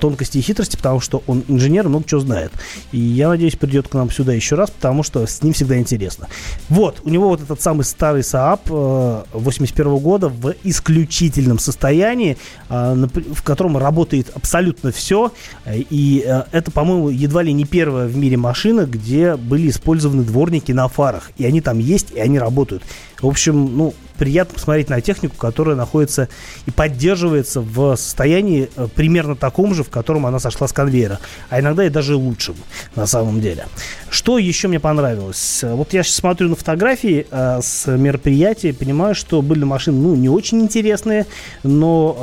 тонкости 0.00 0.38
и 0.38 0.40
хитрости, 0.40 0.76
потому 0.76 1.00
что 1.00 1.22
он 1.26 1.44
инженер, 1.48 1.88
много 1.88 2.04
чего 2.06 2.20
знает. 2.20 2.52
И 2.92 2.98
я 2.98 3.28
надеюсь, 3.28 3.56
придет 3.56 3.88
к 3.88 3.94
нам 3.94 4.10
сюда 4.10 4.32
еще 4.32 4.56
раз, 4.56 4.70
потому 4.70 5.02
что 5.02 5.26
с 5.26 5.42
ним 5.42 5.52
всегда 5.52 5.78
интересно. 5.78 6.28
Вот, 6.68 7.00
у 7.04 7.08
него 7.08 7.28
вот 7.28 7.40
этот 7.40 7.60
самый 7.60 7.84
старый 7.84 8.22
Saab 8.22 9.26
81 9.32 9.92
э, 9.92 9.98
года 9.98 10.28
в 10.28 10.54
исключительном 10.64 11.58
состоянии, 11.58 12.36
э, 12.68 13.06
в 13.32 13.42
котором 13.42 13.76
работает 13.76 14.30
абсолютно 14.34 14.92
все. 14.92 15.32
И 15.66 16.24
это, 16.52 16.70
по-моему, 16.70 17.10
едва 17.10 17.42
ли 17.42 17.52
не 17.52 17.64
первая 17.64 18.06
в 18.06 18.16
мире 18.16 18.36
машина, 18.36 18.86
где 18.86 19.36
были 19.36 19.70
использованы 19.70 20.22
дворники 20.22 20.72
на 20.72 20.88
фарах. 20.88 21.30
И 21.36 21.44
они 21.44 21.60
там 21.60 21.78
есть, 21.78 22.10
и 22.12 22.20
они 22.20 22.38
работают. 22.38 22.82
В 23.20 23.26
общем, 23.26 23.76
ну, 23.76 23.94
приятно 24.18 24.54
посмотреть 24.54 24.88
на 24.88 25.00
технику, 25.00 25.36
которая 25.36 25.76
находится 25.76 26.28
и 26.66 26.70
поддерживается 26.70 27.60
в 27.60 27.96
состоянии 27.96 28.68
э, 28.76 28.88
примерно 28.94 29.36
таком 29.36 29.74
же, 29.74 29.84
в 29.84 29.90
котором 29.90 30.26
она 30.26 30.38
сошла 30.38 30.68
с 30.68 30.72
конвейера. 30.72 31.20
А 31.48 31.60
иногда 31.60 31.84
и 31.84 31.88
даже 31.88 32.16
лучшем, 32.16 32.56
на 32.94 33.06
самом 33.06 33.40
деле. 33.40 33.66
Что 34.10 34.38
еще 34.38 34.68
мне 34.68 34.80
понравилось? 34.80 35.60
Вот 35.62 35.92
я 35.92 36.02
сейчас 36.02 36.16
смотрю 36.16 36.48
на 36.48 36.56
фотографии 36.56 37.26
э, 37.30 37.60
с 37.62 37.86
мероприятия, 37.86 38.72
понимаю, 38.72 39.14
что 39.14 39.42
были 39.42 39.64
машины, 39.64 39.98
ну, 39.98 40.14
не 40.14 40.28
очень 40.28 40.60
интересные, 40.60 41.26
но... 41.62 42.16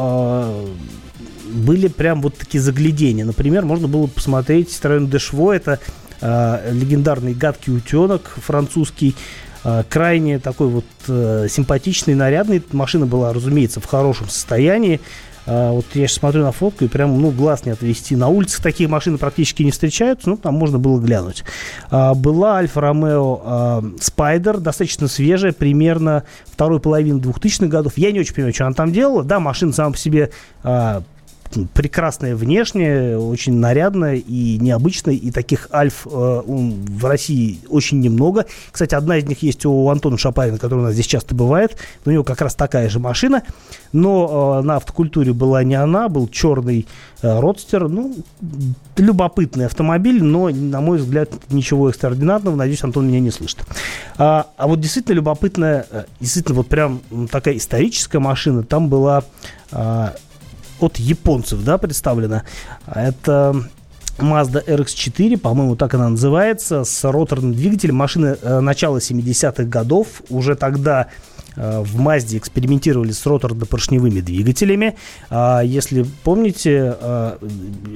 Э, 0.66 0.68
были 1.54 1.88
прям 1.88 2.22
вот 2.22 2.36
такие 2.36 2.62
заглядения. 2.62 3.24
Например, 3.24 3.64
можно 3.64 3.88
было 3.88 4.08
посмотреть 4.08 4.70
Citroёn 4.70 5.08
Дешво, 5.08 5.52
это 5.54 5.80
э, 6.20 6.72
легендарный 6.72 7.34
гадкий 7.34 7.74
утенок 7.74 8.34
французский, 8.38 9.16
крайне 9.90 10.40
такой 10.40 10.68
вот 10.68 10.86
э, 11.08 11.48
симпатичный, 11.50 12.16
нарядный. 12.16 12.62
Машина 12.72 13.06
была, 13.06 13.34
разумеется, 13.34 13.80
в 13.80 13.86
хорошем 13.86 14.30
состоянии. 14.30 15.00
Uh, 15.46 15.74
вот 15.74 15.86
я 15.94 16.08
сейчас 16.08 16.20
смотрю 16.20 16.44
на 16.44 16.54
фотку 16.54 16.86
и 16.86 16.88
прям, 16.88 17.22
ну, 17.22 17.30
глаз 17.30 17.66
не 17.66 17.72
отвести. 17.72 18.16
На 18.16 18.30
улицах 18.30 18.62
такие 18.64 18.88
машины 18.88 19.18
практически 19.18 19.62
не 19.62 19.72
встречаются, 19.72 20.30
ну, 20.30 20.38
там 20.38 20.54
можно 20.54 20.80
было 20.80 21.02
глянуть. 21.02 21.44
Uh, 21.92 22.16
была 22.16 22.60
Альфа 22.60 22.80
Ромео 22.80 23.92
Спайдер, 24.00 24.60
достаточно 24.60 25.10
свежая, 25.10 25.52
примерно 25.52 26.24
второй 26.46 26.80
половины 26.80 27.20
2000-х 27.20 27.68
годов. 27.68 27.98
Я 27.98 28.14
не 28.14 28.22
очень 28.22 28.34
понимаю, 28.34 28.54
что 28.54 28.68
она 28.68 28.74
там 28.74 28.94
делала. 28.94 29.26
Да, 29.26 29.42
машина 29.42 29.74
сама 29.74 29.92
по 29.92 29.98
себе 29.98 30.32
прекрасная 31.74 32.36
внешне, 32.36 33.18
очень 33.18 33.54
нарядная 33.54 34.16
и 34.16 34.58
необычная, 34.60 35.16
и 35.16 35.32
таких 35.32 35.70
альф 35.72 36.06
э, 36.06 36.10
в 36.10 37.06
России 37.06 37.60
очень 37.70 38.00
немного. 38.00 38.46
Кстати, 38.72 38.96
одна 38.96 39.18
из 39.18 39.26
них 39.26 39.42
есть 39.44 39.66
у 39.66 39.90
Антона 39.90 40.18
Шапарина, 40.18 40.58
который 40.58 40.80
у 40.80 40.84
нас 40.84 40.94
здесь 40.94 41.08
часто 41.08 41.36
бывает. 41.36 41.78
У 42.06 42.12
него 42.12 42.24
как 42.24 42.42
раз 42.42 42.56
такая 42.56 42.90
же 42.90 43.00
машина, 43.00 43.44
но 43.92 44.60
э, 44.62 44.66
на 44.66 44.78
автокультуре 44.78 45.34
была 45.34 45.64
не 45.64 45.76
она, 45.76 46.10
был 46.10 46.28
черный 46.28 46.88
э, 47.22 47.40
родстер. 47.40 47.88
Ну, 47.88 48.16
любопытный 48.98 49.66
автомобиль, 49.66 50.24
но, 50.24 50.50
на 50.50 50.82
мой 50.82 50.98
взгляд, 50.98 51.30
ничего 51.50 51.90
экстраординарного. 51.90 52.56
Надеюсь, 52.56 52.84
Антон 52.84 53.08
меня 53.08 53.20
не 53.20 53.32
слышит. 53.32 53.60
А, 54.18 54.48
а 54.58 54.68
вот 54.68 54.80
действительно 54.80 55.16
любопытная, 55.16 55.86
э, 55.90 56.04
действительно 56.20 56.58
вот 56.58 56.68
прям 56.68 57.02
такая 57.32 57.58
историческая 57.58 58.20
машина. 58.20 58.64
Там 58.64 58.90
была 58.90 59.24
а, 59.72 60.16
от 60.80 60.98
японцев, 60.98 61.64
да, 61.64 61.78
представлена. 61.78 62.44
Это 62.86 63.64
Mazda 64.18 64.64
RX-4, 64.66 65.38
по-моему, 65.38 65.76
так 65.76 65.94
она 65.94 66.10
называется, 66.10 66.84
с 66.84 67.10
роторным 67.10 67.54
двигателем. 67.54 67.96
Машина 67.96 68.38
э, 68.42 68.60
начала 68.60 68.98
70-х 68.98 69.64
годов. 69.64 70.22
Уже 70.30 70.56
тогда 70.56 71.08
э, 71.56 71.82
в 71.82 72.00
Mazda 72.00 72.38
экспериментировали 72.38 73.12
с 73.12 73.26
роторно-поршневыми 73.26 74.22
двигателями. 74.22 74.96
А, 75.30 75.62
если 75.62 76.06
помните, 76.24 76.96
э, 77.00 77.38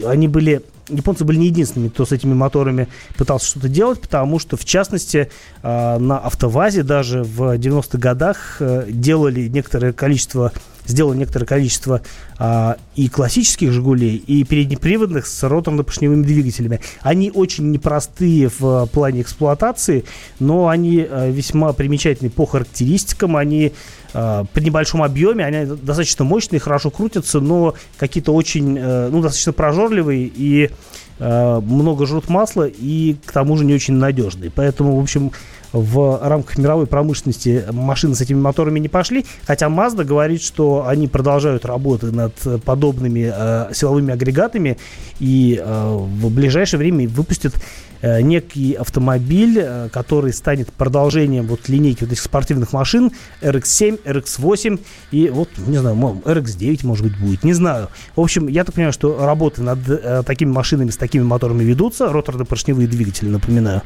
они 0.05 0.27
были 0.27 0.63
японцы 0.89 1.25
были 1.25 1.37
не 1.37 1.47
единственными, 1.47 1.89
кто 1.89 2.05
с 2.05 2.13
этими 2.13 2.33
моторами 2.33 2.87
пытался 3.17 3.47
что-то 3.47 3.67
делать, 3.67 3.99
потому 3.99 4.39
что, 4.39 4.55
в 4.55 4.63
частности, 4.63 5.29
на 5.61 6.17
АвтоВАЗе 6.17 6.83
даже 6.83 7.23
в 7.23 7.57
90-х 7.57 7.97
годах 7.97 8.61
делали 8.87 9.49
некоторое 9.49 9.91
количество 9.91 10.53
сделал 10.87 11.13
некоторое 11.13 11.45
количество 11.45 12.01
а, 12.37 12.77
и 12.95 13.09
классических 13.09 13.71
«Жигулей», 13.71 14.15
и 14.15 14.43
переднеприводных 14.43 15.27
с 15.27 15.43
роторно-поршневыми 15.43 16.23
двигателями. 16.23 16.79
Они 17.01 17.31
очень 17.31 17.71
непростые 17.71 18.49
в 18.57 18.87
плане 18.87 19.21
эксплуатации, 19.21 20.05
но 20.39 20.67
они 20.67 21.05
а, 21.07 21.29
весьма 21.29 21.73
примечательны 21.73 22.29
по 22.29 22.45
характеристикам. 22.45 23.35
Они 23.37 23.73
а, 24.13 24.45
при 24.53 24.63
небольшом 24.63 25.03
объеме, 25.03 25.45
они 25.45 25.65
достаточно 25.65 26.25
мощные, 26.25 26.59
хорошо 26.59 26.89
крутятся, 26.89 27.39
но 27.39 27.75
какие-то 27.97 28.33
очень, 28.33 28.77
а, 28.79 29.09
ну, 29.09 29.21
достаточно 29.21 29.53
прожорливые 29.53 30.31
и 30.33 30.71
а, 31.19 31.61
много 31.61 32.05
жрут 32.05 32.29
масла 32.29 32.67
и 32.67 33.15
к 33.25 33.31
тому 33.31 33.57
же 33.57 33.65
не 33.65 33.73
очень 33.73 33.95
надежные. 33.95 34.51
Поэтому, 34.51 34.97
в 34.97 35.01
общем, 35.01 35.31
в 35.71 36.19
рамках 36.21 36.57
мировой 36.57 36.87
промышленности 36.87 37.65
машины 37.71 38.15
с 38.15 38.21
этими 38.21 38.39
моторами 38.39 38.79
не 38.79 38.89
пошли, 38.89 39.25
хотя 39.45 39.67
Mazda 39.67 40.03
говорит, 40.03 40.41
что 40.41 40.85
они 40.87 41.07
продолжают 41.07 41.65
работы 41.65 42.07
над 42.07 42.33
подобными 42.63 43.31
э, 43.33 43.73
силовыми 43.73 44.13
агрегатами 44.13 44.77
и 45.19 45.61
э, 45.63 45.97
в 45.97 46.29
ближайшее 46.33 46.79
время 46.79 47.07
выпустят 47.07 47.53
некий 48.01 48.73
автомобиль, 48.73 49.59
э, 49.59 49.89
который 49.89 50.33
станет 50.33 50.71
продолжением 50.73 51.47
вот 51.47 51.69
линейки 51.69 52.03
вот 52.03 52.11
этих 52.11 52.21
спортивных 52.21 52.73
машин 52.73 53.11
RX-7, 53.41 54.03
RX-8 54.03 54.79
и 55.11 55.29
вот, 55.29 55.49
не 55.57 55.77
знаю, 55.77 55.95
RX-9, 55.95 56.85
может 56.85 57.05
быть, 57.05 57.17
будет, 57.17 57.43
не 57.43 57.53
знаю. 57.53 57.89
В 58.15 58.21
общем, 58.21 58.47
я 58.47 58.63
так 58.63 58.75
понимаю, 58.75 58.93
что 58.93 59.25
работы 59.25 59.61
над 59.61 59.79
э, 59.87 60.23
такими 60.25 60.51
машинами 60.51 60.89
с 60.89 60.97
такими 60.97 61.23
моторами 61.23 61.63
ведутся, 61.63 62.11
роторно-поршневые 62.11 62.87
двигатели, 62.87 63.29
напоминаю. 63.29 63.81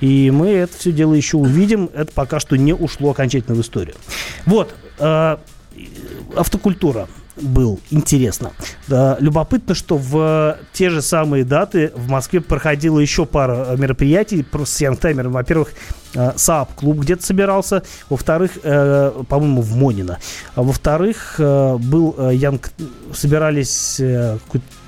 И 0.00 0.30
мы 0.30 0.48
это 0.48 0.76
все 0.76 0.92
дело 0.92 1.14
еще 1.14 1.36
увидим. 1.36 1.90
Это 1.94 2.12
пока 2.12 2.40
что 2.40 2.56
не 2.56 2.74
ушло 2.74 3.10
окончательно 3.10 3.56
в 3.56 3.60
историю. 3.60 3.96
Вот, 4.44 4.74
э, 4.98 5.36
автокультура 6.36 7.08
был 7.36 7.80
интересно. 7.90 8.52
Да, 8.88 9.16
любопытно, 9.20 9.74
что 9.74 9.96
в 9.98 10.58
те 10.72 10.90
же 10.90 11.02
самые 11.02 11.44
даты 11.44 11.92
в 11.94 12.08
Москве 12.08 12.40
проходила 12.40 12.98
еще 12.98 13.26
пара 13.26 13.76
мероприятий 13.76 14.44
с 14.64 14.80
Янгтаймером. 14.80 15.32
Во-первых, 15.32 15.72
Saab 16.36 16.74
клуб 16.74 16.98
где-то 17.00 17.24
собирался, 17.24 17.82
во-вторых, 18.08 18.52
э, 18.62 19.22
по-моему, 19.28 19.60
в 19.60 19.76
Монино. 19.76 20.18
А 20.54 20.62
во-вторых, 20.62 21.36
э, 21.38 21.76
был 21.76 22.14
э, 22.16 22.34
Янг, 22.34 22.70
собирались 23.12 24.00
э, 24.00 24.38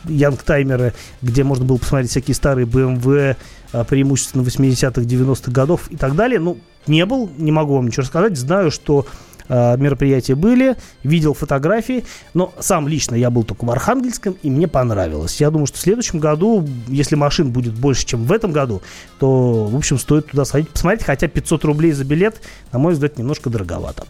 youngtimer 0.05 0.74
'ы, 0.74 0.95
где 1.21 1.45
можно 1.45 1.65
было 1.65 1.77
посмотреть 1.77 2.11
всякие 2.11 2.35
старые 2.35 2.67
BMW, 2.67 3.37
э, 3.73 3.85
преимущественно 3.85 4.43
80-х, 4.43 5.03
90-х 5.03 5.53
годов 5.53 5.91
и 5.91 5.97
так 5.97 6.15
далее. 6.15 6.41
Ну, 6.41 6.59
не 6.87 7.05
был, 7.05 7.31
не 7.37 7.53
могу 7.53 7.75
вам 7.75 7.87
ничего 7.87 8.03
рассказать. 8.03 8.37
Знаю, 8.39 8.71
что 8.71 9.07
э, 9.49 9.77
мероприятия 9.77 10.35
были, 10.35 10.77
видел 11.03 11.35
фотографии, 11.35 12.05
но 12.35 12.53
сам 12.59 12.89
лично 12.89 13.15
я 13.15 13.31
был 13.31 13.45
только 13.45 13.65
в 13.65 13.71
Архангельском, 13.71 14.37
и 14.43 14.51
мне 14.51 14.69
понравилось. 14.69 15.41
Я 15.41 15.51
думаю, 15.51 15.67
что 15.67 15.79
в 15.79 15.81
следующем 15.81 16.19
году, 16.19 16.67
если 16.89 17.15
машин 17.15 17.51
будет 17.51 17.75
больше, 17.75 18.07
чем 18.07 18.25
в 18.25 18.33
этом 18.33 18.53
году, 18.53 18.83
то, 19.19 19.65
в 19.65 19.77
общем, 19.77 19.99
стоит 19.99 20.31
туда 20.31 20.45
сходить 20.45 20.71
посмотреть, 20.71 21.05
хотя 21.05 21.29
500 21.29 21.65
рублей 21.65 21.93
за 21.93 22.05
билет, 22.05 22.41
на 22.73 22.79
мой 22.79 22.93
взгляд, 22.93 23.19
немножко 23.19 23.51
дороговато. 23.51 24.05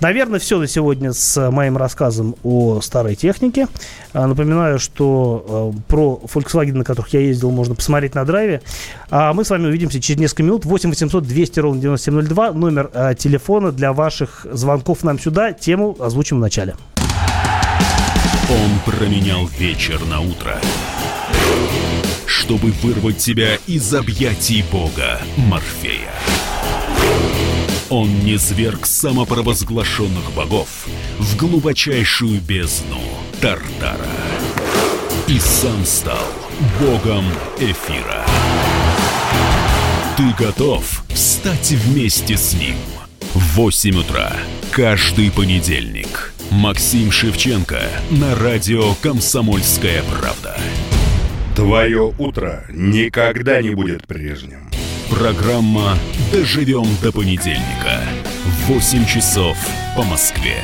Наверное, 0.00 0.38
все 0.38 0.58
на 0.58 0.66
сегодня 0.66 1.12
с 1.12 1.50
моим 1.50 1.76
рассказом 1.76 2.34
о 2.42 2.80
старой 2.80 3.14
технике. 3.14 3.68
А, 4.12 4.26
напоминаю, 4.26 4.78
что 4.78 5.72
э, 5.74 5.80
про 5.88 6.20
Volkswagen, 6.32 6.74
на 6.74 6.84
которых 6.84 7.12
я 7.14 7.20
ездил, 7.20 7.50
можно 7.50 7.74
посмотреть 7.74 8.14
на 8.14 8.24
драйве. 8.24 8.62
А 9.10 9.32
мы 9.32 9.44
с 9.44 9.50
вами 9.50 9.66
увидимся 9.66 10.00
через 10.00 10.20
несколько 10.20 10.42
минут. 10.42 10.64
8 10.64 10.90
800 10.90 11.24
200 11.24 11.60
ровно 11.60 11.80
9702. 11.80 12.52
Номер 12.52 12.90
э, 12.92 13.14
телефона 13.16 13.72
для 13.72 13.92
ваших 13.92 14.46
звонков 14.50 15.04
нам 15.04 15.18
сюда. 15.18 15.52
Тему 15.52 15.96
озвучим 15.98 16.38
в 16.38 16.40
начале. 16.40 16.74
Он 18.50 18.92
променял 18.92 19.46
вечер 19.58 19.98
на 20.04 20.20
утро, 20.20 20.58
чтобы 22.26 22.72
вырвать 22.82 23.16
тебя 23.16 23.56
из 23.66 23.94
объятий 23.94 24.62
Бога 24.70 25.18
Морфея. 25.36 26.10
Он 27.96 28.24
не 28.24 28.38
зверг 28.38 28.86
самопровозглашенных 28.86 30.32
богов 30.34 30.88
в 31.20 31.36
глубочайшую 31.36 32.40
бездну 32.40 32.98
Тартара. 33.40 34.10
И 35.28 35.38
сам 35.38 35.84
стал 35.84 36.26
богом 36.80 37.24
эфира. 37.60 38.26
Ты 40.16 40.24
готов 40.44 41.04
встать 41.10 41.70
вместе 41.70 42.36
с 42.36 42.54
ним? 42.54 42.74
В 43.32 43.54
8 43.54 43.96
утра 44.00 44.32
каждый 44.72 45.30
понедельник. 45.30 46.34
Максим 46.50 47.12
Шевченко 47.12 47.80
на 48.10 48.34
радио 48.34 48.94
«Комсомольская 49.02 50.02
правда». 50.02 50.58
Твое 51.54 52.12
утро 52.18 52.64
никогда 52.70 53.62
не 53.62 53.76
будет 53.76 54.04
прежним. 54.08 54.63
Программа 55.14 55.96
«Доживем 56.32 56.86
до 57.00 57.12
понедельника» 57.12 58.02
в 58.44 58.72
8 58.72 59.06
часов 59.06 59.56
по 59.94 60.02
Москве. 60.02 60.60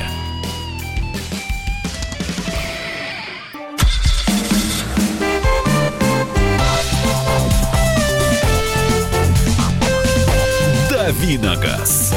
Давиногаз. 10.90 12.12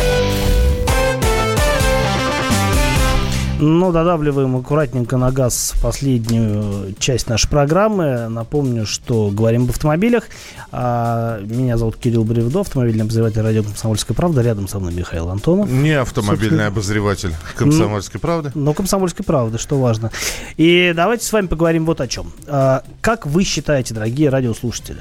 Ну, 3.65 3.93
додавливаем 3.93 4.57
аккуратненько 4.57 5.15
на 5.15 5.31
газ 5.31 5.73
последнюю 5.81 6.93
часть 6.99 7.29
нашей 7.29 7.49
программы. 7.49 8.27
Напомню, 8.27 8.85
что 8.85 9.29
говорим 9.29 9.63
об 9.63 9.69
автомобилях. 9.69 10.25
А, 10.73 11.39
меня 11.39 11.77
зовут 11.77 11.95
Кирилл 11.95 12.25
Бревдо, 12.25 12.59
автомобильный 12.59 13.03
обозреватель 13.03 13.41
радио 13.41 13.63
«Комсомольская 13.63 14.15
правда». 14.15 14.41
Рядом 14.41 14.67
со 14.67 14.79
мной 14.79 14.93
Михаил 14.93 15.29
Антонов. 15.29 15.71
Не 15.71 15.91
автомобильный 15.91 16.67
обозреватель 16.67 17.33
«Комсомольской 17.55 18.19
правды». 18.19 18.51
Но 18.53 18.65
ну, 18.65 18.73
«Комсомольской 18.73 19.23
правды», 19.23 19.57
что 19.57 19.79
важно. 19.79 20.11
И 20.57 20.91
давайте 20.93 21.25
с 21.25 21.31
вами 21.31 21.47
поговорим 21.47 21.85
вот 21.85 22.01
о 22.01 22.07
чем. 22.09 22.33
А, 22.47 22.83
как 22.99 23.25
вы 23.25 23.45
считаете, 23.45 23.93
дорогие 23.93 24.27
радиослушатели, 24.27 24.99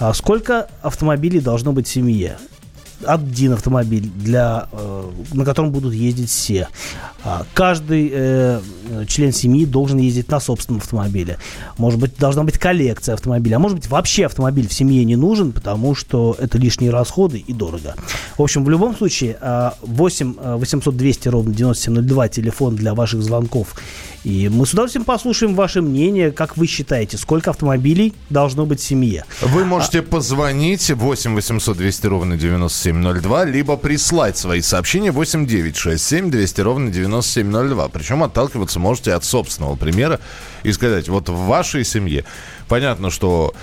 а, 0.00 0.12
сколько 0.14 0.66
автомобилей 0.82 1.38
должно 1.38 1.72
быть 1.72 1.86
в 1.86 1.90
семье? 1.92 2.38
Один 3.04 3.52
автомобиль, 3.52 4.10
для, 4.16 4.68
э, 4.72 5.10
на 5.32 5.44
котором 5.44 5.70
будут 5.70 5.94
ездить 5.94 6.30
все. 6.30 6.68
А 7.24 7.44
каждый 7.54 8.10
э, 8.12 8.60
член 9.06 9.32
семьи 9.32 9.66
должен 9.66 9.98
ездить 9.98 10.30
на 10.30 10.40
собственном 10.40 10.80
автомобиле. 10.80 11.38
Может 11.78 12.00
быть, 12.00 12.16
должна 12.18 12.44
быть 12.44 12.58
коллекция 12.58 13.14
автомобилей. 13.14 13.54
А 13.54 13.58
может 13.58 13.78
быть, 13.78 13.88
вообще 13.88 14.26
автомобиль 14.26 14.68
в 14.68 14.72
семье 14.72 15.04
не 15.04 15.16
нужен, 15.16 15.52
потому 15.52 15.94
что 15.94 16.36
это 16.38 16.58
лишние 16.58 16.90
расходы 16.90 17.38
и 17.38 17.52
дорого. 17.52 17.94
В 18.36 18.42
общем, 18.42 18.64
в 18.64 18.70
любом 18.70 18.96
случае, 18.96 19.38
8 19.82 20.34
800 20.56 20.96
200 20.96 21.28
ровно 21.28 21.54
9702 21.54 22.28
телефон 22.28 22.76
для 22.76 22.94
ваших 22.94 23.22
звонков 23.22 23.74
и 24.24 24.48
мы 24.50 24.66
с 24.66 24.72
удовольствием 24.72 25.04
послушаем 25.04 25.54
ваше 25.54 25.80
мнение, 25.80 26.30
как 26.30 26.56
вы 26.56 26.66
считаете, 26.66 27.16
сколько 27.16 27.50
автомобилей 27.50 28.12
должно 28.28 28.66
быть 28.66 28.80
в 28.80 28.84
семье. 28.84 29.24
Вы 29.40 29.64
можете 29.64 30.00
а... 30.00 30.02
позвонить 30.02 30.90
8 30.90 31.34
800 31.34 31.76
200 31.76 32.06
ровно 32.06 32.36
9702, 32.36 33.44
либо 33.46 33.76
прислать 33.76 34.36
свои 34.36 34.60
сообщения 34.60 35.10
8 35.10 35.46
9 35.46 35.76
6 35.76 36.04
7 36.04 36.30
200 36.30 36.60
ровно 36.60 36.90
9702. 36.90 37.88
Причем 37.88 38.22
отталкиваться 38.22 38.78
можете 38.78 39.14
от 39.14 39.24
собственного 39.24 39.76
примера 39.76 40.20
и 40.62 40.72
сказать, 40.72 41.08
вот 41.08 41.28
в 41.28 41.36
вашей 41.46 41.84
семье 41.84 42.24
понятно, 42.68 43.10
что 43.10 43.54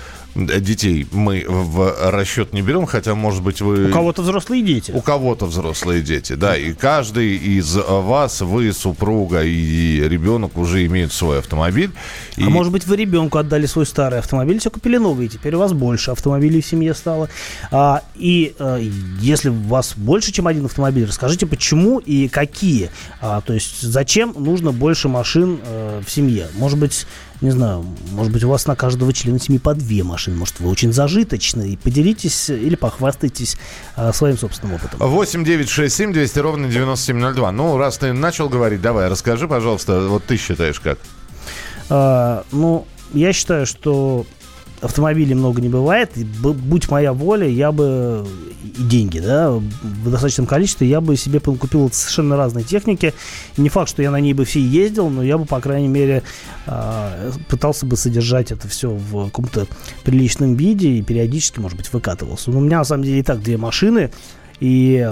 детей 0.46 1.06
мы 1.12 1.44
в 1.48 2.10
расчет 2.10 2.52
не 2.52 2.62
берем, 2.62 2.86
хотя, 2.86 3.14
может 3.14 3.42
быть, 3.42 3.60
вы... 3.60 3.88
У 3.88 3.92
кого-то 3.92 4.22
взрослые 4.22 4.62
дети. 4.62 4.92
У 4.92 5.00
кого-то 5.00 5.46
взрослые 5.46 6.02
дети, 6.02 6.34
да. 6.34 6.56
И 6.56 6.72
каждый 6.72 7.36
из 7.36 7.74
вас, 7.76 8.40
вы, 8.40 8.72
супруга 8.72 9.42
и 9.42 10.00
ребенок 10.08 10.56
уже 10.56 10.86
имеют 10.86 11.12
свой 11.12 11.38
автомобиль. 11.38 11.90
А 12.36 12.40
и... 12.40 12.44
может 12.44 12.72
быть, 12.72 12.86
вы 12.86 12.96
ребенку 12.96 13.38
отдали 13.38 13.66
свой 13.66 13.86
старый 13.86 14.20
автомобиль, 14.20 14.58
все 14.60 14.70
купили 14.70 14.96
новый, 14.96 15.26
и 15.26 15.28
теперь 15.28 15.54
у 15.54 15.58
вас 15.58 15.72
больше 15.72 16.10
автомобилей 16.12 16.60
в 16.60 16.66
семье 16.66 16.94
стало. 16.94 17.28
А, 17.70 18.02
и 18.14 18.54
а, 18.58 18.78
если 19.20 19.48
у 19.48 19.54
вас 19.54 19.94
больше, 19.96 20.32
чем 20.32 20.46
один 20.46 20.66
автомобиль, 20.66 21.06
расскажите, 21.06 21.46
почему 21.46 21.98
и 21.98 22.28
какие. 22.28 22.90
А, 23.20 23.40
то 23.40 23.52
есть, 23.52 23.80
зачем 23.82 24.34
нужно 24.36 24.72
больше 24.72 25.08
машин 25.08 25.58
а, 25.64 26.02
в 26.02 26.10
семье? 26.10 26.48
Может 26.54 26.78
быть, 26.78 27.06
не 27.40 27.50
знаю, 27.50 27.84
может 28.12 28.32
быть, 28.32 28.42
у 28.42 28.48
вас 28.48 28.66
на 28.66 28.74
каждого 28.74 29.12
члена 29.12 29.38
семьи 29.38 29.58
по 29.58 29.74
две 29.74 30.02
машины. 30.02 30.36
Может, 30.36 30.58
вы 30.60 30.70
очень 30.70 30.92
зажиточны. 30.92 31.70
И 31.70 31.76
поделитесь 31.76 32.50
или 32.50 32.74
похвастайтесь 32.74 33.56
а, 33.94 34.12
своим 34.12 34.36
собственным 34.36 34.74
опытом. 34.74 34.98
8 34.98 35.44
9 35.44 35.68
6 35.68 35.94
7 35.94 36.12
200 36.12 36.38
ровно 36.40 36.68
9702. 36.68 37.52
Ну, 37.52 37.76
раз 37.76 37.98
ты 37.98 38.12
начал 38.12 38.48
говорить, 38.48 38.80
давай, 38.80 39.08
расскажи, 39.08 39.46
пожалуйста, 39.46 40.08
вот 40.08 40.24
ты 40.24 40.36
считаешь 40.36 40.80
как? 40.80 40.98
А, 41.90 42.44
ну, 42.50 42.86
я 43.12 43.32
считаю, 43.32 43.66
что 43.66 44.26
автомобилей 44.80 45.34
много 45.34 45.60
не 45.60 45.68
бывает. 45.68 46.16
И, 46.16 46.24
будь 46.24 46.90
моя 46.90 47.12
воля, 47.12 47.46
я 47.48 47.72
бы 47.72 48.26
и 48.78 48.82
деньги, 48.82 49.18
да, 49.18 49.50
в 49.50 50.10
достаточном 50.10 50.46
количестве, 50.46 50.88
я 50.88 51.00
бы 51.00 51.16
себе 51.16 51.40
купил 51.40 51.90
совершенно 51.92 52.36
разные 52.36 52.64
техники. 52.64 53.12
Не 53.56 53.68
факт, 53.68 53.90
что 53.90 54.02
я 54.02 54.10
на 54.10 54.20
ней 54.20 54.34
бы 54.34 54.44
все 54.44 54.60
ездил, 54.60 55.08
но 55.10 55.22
я 55.22 55.36
бы, 55.36 55.44
по 55.44 55.60
крайней 55.60 55.88
мере, 55.88 56.22
э, 56.66 57.32
пытался 57.48 57.86
бы 57.86 57.96
содержать 57.96 58.52
это 58.52 58.68
все 58.68 58.90
в 58.90 59.26
каком-то 59.26 59.66
приличном 60.04 60.54
виде 60.54 60.90
и 60.90 61.02
периодически, 61.02 61.60
может 61.60 61.76
быть, 61.76 61.92
выкатывался. 61.92 62.50
Но 62.50 62.58
у 62.58 62.60
меня, 62.60 62.78
на 62.78 62.84
самом 62.84 63.04
деле, 63.04 63.20
и 63.20 63.22
так 63.22 63.42
две 63.42 63.56
машины. 63.56 64.10
И 64.60 65.08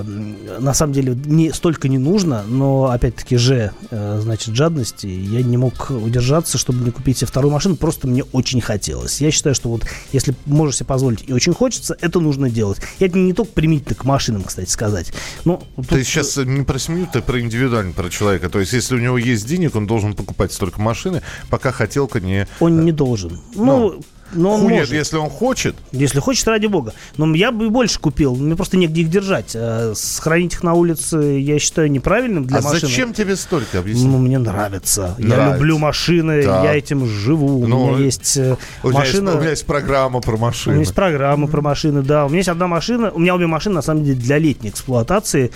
на 0.59 0.75
самом 0.75 0.93
деле 0.93 1.17
не 1.25 1.53
столько 1.53 1.89
не 1.89 1.99
нужно, 1.99 2.43
но 2.49 2.91
опять-таки 2.91 3.37
же, 3.37 3.73
э, 3.91 4.19
значит, 4.21 4.55
жадности 4.55 5.07
я 5.07 5.43
не 5.43 5.57
мог 5.57 5.91
удержаться, 5.91 6.59
чтобы 6.59 6.85
не 6.85 6.91
купить 6.91 7.19
себе 7.19 7.29
вторую 7.29 7.53
машину, 7.53 7.77
просто 7.77 8.09
мне 8.09 8.25
очень 8.33 8.61
хотелось. 8.61 9.21
Я 9.21 9.31
считаю, 9.31 9.55
что 9.55 9.69
вот 9.69 9.85
если 10.13 10.35
можешь 10.47 10.77
себе 10.77 10.87
позволить 10.87 11.25
и 11.27 11.33
очень 11.33 11.55
хочется, 11.55 11.97
это 12.01 12.19
нужно 12.19 12.51
делать. 12.51 12.79
И 12.99 13.05
это 13.05 13.19
не 13.19 13.33
только 13.33 13.53
применительно 13.53 13.95
к 13.95 14.05
машинам, 14.05 14.43
кстати 14.43 14.69
сказать. 14.69 15.13
Но 15.45 15.63
тут... 15.77 15.89
Ты 15.89 16.03
сейчас 16.03 16.37
не 16.37 16.63
про 16.63 16.79
семью, 16.79 17.09
ты 17.13 17.23
про 17.23 17.41
индивидуально, 17.41 17.93
про 17.93 18.11
человека. 18.11 18.49
То 18.49 18.59
есть, 18.59 18.73
если 18.73 18.97
у 18.97 18.99
него 18.99 19.17
есть 19.17 19.47
денег, 19.47 19.77
он 19.77 19.87
должен 19.87 20.15
покупать 20.15 20.53
столько 20.53 20.81
машины, 20.81 21.23
пока 21.51 21.71
хотелка 21.71 22.21
не... 22.21 22.49
Он 22.59 22.85
не 22.85 22.93
должен. 22.93 23.41
Ну, 23.55 23.65
ну 23.65 24.01
но 24.33 24.55
он 24.55 24.61
Хует, 24.63 24.79
может. 24.79 24.93
если 24.93 25.17
он 25.17 25.31
хочет. 25.31 25.77
Если 25.93 26.21
хочет, 26.21 26.47
ради 26.49 26.67
бога. 26.67 26.93
Но 27.17 27.35
я 27.35 27.53
бы 27.53 27.71
больше 27.71 27.99
купил. 27.99 28.35
Мне 28.37 28.57
просто 28.57 28.77
негде 28.77 29.03
их 29.03 29.11
держать. 29.11 29.53
А 29.55 29.93
сохранить 29.95 30.55
их 30.55 30.63
на 30.63 30.75
улице 30.75 31.17
я 31.41 31.59
считаю 31.59 31.91
неправильным 31.91 32.45
для 32.45 32.59
а 32.59 32.63
машины. 32.63 32.81
зачем 32.81 33.13
тебе 33.13 33.37
столько? 33.37 33.79
Объясни. 33.79 34.07
Ну, 34.07 34.19
мне 34.19 34.39
нравится. 34.39 34.57
нравится. 34.57 35.15
Я 35.19 35.53
люблю 35.53 35.79
машины, 35.79 36.43
так. 36.43 36.65
я 36.65 36.75
этим 36.75 37.07
живу. 37.07 37.67
Ну, 37.67 37.85
у 37.85 37.91
меня 37.91 38.05
есть 38.05 38.37
э, 38.37 38.57
у 38.83 38.91
машина. 38.91 39.31
Есть, 39.31 39.37
у 39.37 39.41
меня 39.41 39.51
есть 39.51 39.67
программа 39.67 40.21
про 40.21 40.37
машины. 40.37 40.73
У 40.73 40.75
меня 40.77 40.85
есть 40.85 40.95
программа 40.95 41.47
про 41.47 41.61
машины, 41.61 42.03
да. 42.03 42.25
У 42.25 42.29
меня 42.29 42.39
есть 42.39 42.49
одна 42.49 42.67
машина. 42.67 43.11
У 43.11 43.19
меня 43.19 43.35
обе 43.35 43.47
машины, 43.47 43.77
на 43.77 43.83
самом 43.83 44.05
деле, 44.05 44.19
для 44.19 44.39
летней 44.39 44.71
эксплуатации. 44.71 45.51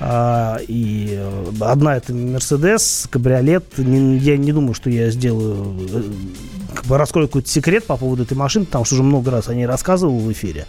А, 0.00 0.58
и 0.66 1.08
э, 1.12 1.52
одна 1.60 1.96
это 1.96 2.12
Мерседес, 2.12 3.06
кабриолет. 3.10 3.64
Я 3.78 4.36
не 4.36 4.52
думаю, 4.52 4.74
что 4.74 4.90
я 4.90 5.10
сделаю 5.10 5.76
э, 5.92 6.02
как 6.74 6.84
бы 6.86 6.98
раскрою 6.98 7.28
какой-то 7.28 7.48
секрет 7.48 7.84
по 7.86 7.96
поводу 7.96 8.13
этой 8.20 8.36
машины, 8.36 8.64
потому 8.66 8.84
что 8.84 8.94
уже 8.94 9.02
много 9.02 9.30
раз 9.30 9.48
о 9.48 9.54
ней 9.54 9.66
рассказывал 9.66 10.18
в 10.18 10.30
эфире. 10.32 10.66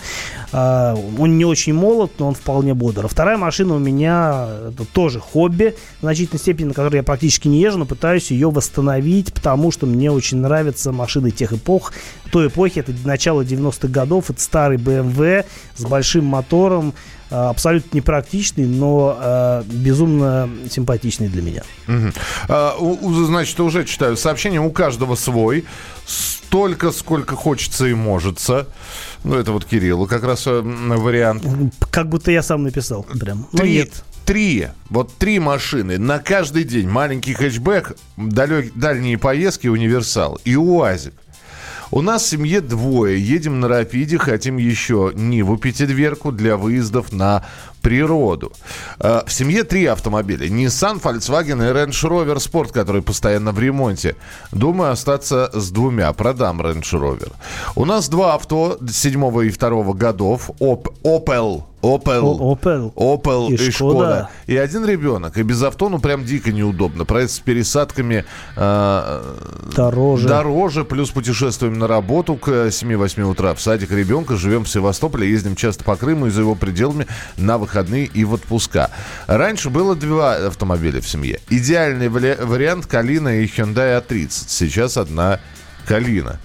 А, 0.52 0.96
он 1.18 1.38
не 1.38 1.46
очень 1.46 1.74
молод, 1.74 2.14
но 2.20 2.28
он 2.28 2.36
вполне 2.36 2.74
бодр. 2.74 3.06
А 3.06 3.08
вторая 3.08 3.38
машина 3.38 3.76
у 3.76 3.80
меня 3.80 4.48
это 4.70 4.86
тоже 4.86 5.20
хобби, 5.20 5.76
в 6.00 6.02
значительной 6.02 6.40
степени, 6.40 6.68
на 6.68 6.74
которой 6.74 6.98
я 6.98 7.04
практически 7.04 7.48
не 7.48 7.60
езжу, 7.60 7.80
но 7.80 7.86
пытаюсь 7.86 8.32
ее 8.32 8.50
восстановить, 8.50 9.34
потому 9.34 9.72
что 9.72 9.86
мне 9.86 10.12
очень 10.12 10.38
нравятся 10.38 10.92
машины 10.92 11.32
тех 11.32 11.54
эпох. 11.54 11.94
Той 12.32 12.48
эпохи, 12.48 12.80
это 12.80 12.94
начало 13.04 13.42
90-х 13.42 13.88
годов, 13.88 14.30
это 14.30 14.42
старый 14.42 14.78
BMW 14.78 15.46
с 15.76 15.86
большим 15.86 16.26
мотором, 16.26 16.94
абсолютно 17.30 17.98
непрактичный, 17.98 18.66
но 18.66 19.18
э, 19.20 19.64
безумно 19.68 20.50
симпатичный 20.70 21.28
для 21.28 21.42
меня. 21.42 21.64
Угу. 21.88 22.14
А, 22.50 22.76
у, 22.78 23.14
значит, 23.26 23.60
уже 23.60 23.86
читаю 23.86 24.18
сообщение. 24.18 24.62
У 24.62 24.72
каждого 24.72 25.16
свой. 25.16 25.66
Столько, 26.06 26.92
сколько 26.92 27.36
хочется 27.36 27.88
и 27.88 27.94
можется. 27.94 28.68
Ну, 29.24 29.36
это 29.36 29.52
вот 29.52 29.66
Кириллу 29.66 30.06
как 30.06 30.24
раз 30.24 30.46
э, 30.46 30.62
вариант. 30.62 31.44
Как 31.92 32.10
будто 32.10 32.32
я 32.32 32.44
сам 32.44 32.64
написал. 32.64 33.04
Прям. 33.20 33.48
Три, 33.52 33.74
нет. 33.74 34.04
Три, 34.26 34.68
вот 34.90 35.14
три 35.16 35.40
машины 35.40 35.98
на 35.98 36.20
каждый 36.20 36.64
день. 36.64 36.88
Маленький 36.88 37.34
хэтчбэк, 37.34 37.96
далек, 38.18 38.74
дальние 38.76 39.18
поездки, 39.18 39.68
универсал 39.68 40.40
и 40.46 40.56
УАЗик. 40.56 41.14
У 41.92 42.02
нас 42.02 42.24
в 42.24 42.30
семье 42.30 42.62
двое. 42.62 43.20
Едем 43.20 43.60
на 43.60 43.68
Рапиде, 43.68 44.18
хотим 44.18 44.58
еще 44.58 45.12
Ниву 45.16 45.58
пятидверку 45.58 46.32
для 46.32 46.58
выездов 46.58 47.12
на 47.12 47.44
природу. 47.82 48.52
Э, 49.00 49.22
в 49.26 49.32
семье 49.32 49.64
три 49.64 49.86
автомобиля. 49.86 50.48
Nissan, 50.48 51.00
Volkswagen 51.02 51.62
и 51.62 51.74
Range 51.74 52.10
Rover 52.10 52.38
Sport, 52.38 52.72
который 52.72 53.02
постоянно 53.02 53.52
в 53.52 53.60
ремонте. 53.60 54.16
Думаю 54.52 54.92
остаться 54.92 55.52
с 55.54 55.70
двумя. 55.70 56.12
Продам 56.14 56.62
Range 56.62 56.82
Rover. 56.82 57.32
У 57.76 57.86
нас 57.86 58.10
два 58.10 58.34
авто 58.34 58.80
седьмого 58.90 59.42
и 59.42 59.50
второго 59.50 59.94
годов. 59.94 60.50
Opel 60.60 61.64
Opel, 61.86 62.40
Opel, 62.40 62.94
Opel 62.96 63.52
и, 63.52 63.56
и 63.56 63.72
Шкода. 63.72 64.30
И 64.48 64.58
один 64.58 64.86
ребенок. 64.86 65.38
И 65.38 65.44
без 65.44 65.62
авто, 65.62 65.90
ну, 65.90 66.00
прям 66.00 66.26
дико 66.26 66.52
неудобно. 66.52 67.06
Проект 67.06 67.32
с 67.32 67.40
пересадками 67.40 68.26
э, 68.56 69.34
дороже. 69.76 70.28
дороже. 70.28 70.84
Плюс 70.84 71.12
путешествуем 71.12 71.78
на 71.78 71.88
работу 71.88 72.36
к 72.36 72.48
7-8 72.48 73.22
утра 73.24 73.54
в 73.54 73.62
садик 73.62 73.92
ребенка. 73.92 74.36
Живем 74.36 74.64
в 74.64 74.70
Севастополе, 74.70 75.30
ездим 75.30 75.56
часто 75.56 75.84
по 75.84 75.96
Крыму 75.96 76.28
и 76.28 76.30
за 76.32 76.42
его 76.42 76.56
пределами 76.56 77.08
на 77.38 77.58
выходные 77.58 78.06
и 78.06 78.24
в 78.24 78.34
отпуска. 78.34 78.90
Раньше 79.28 79.70
было 79.70 79.96
два 79.96 80.36
автомобиля 80.48 81.02
в 81.02 81.08
семье. 81.08 81.40
Идеальный 81.50 82.10
вариант 82.10 82.88
Калина 82.88 83.42
и 83.42 83.46
Hyundai 83.46 84.02
A30. 84.02 84.30
Сейчас 84.48 84.98
одна 84.98 85.40
Калина. 85.86 86.40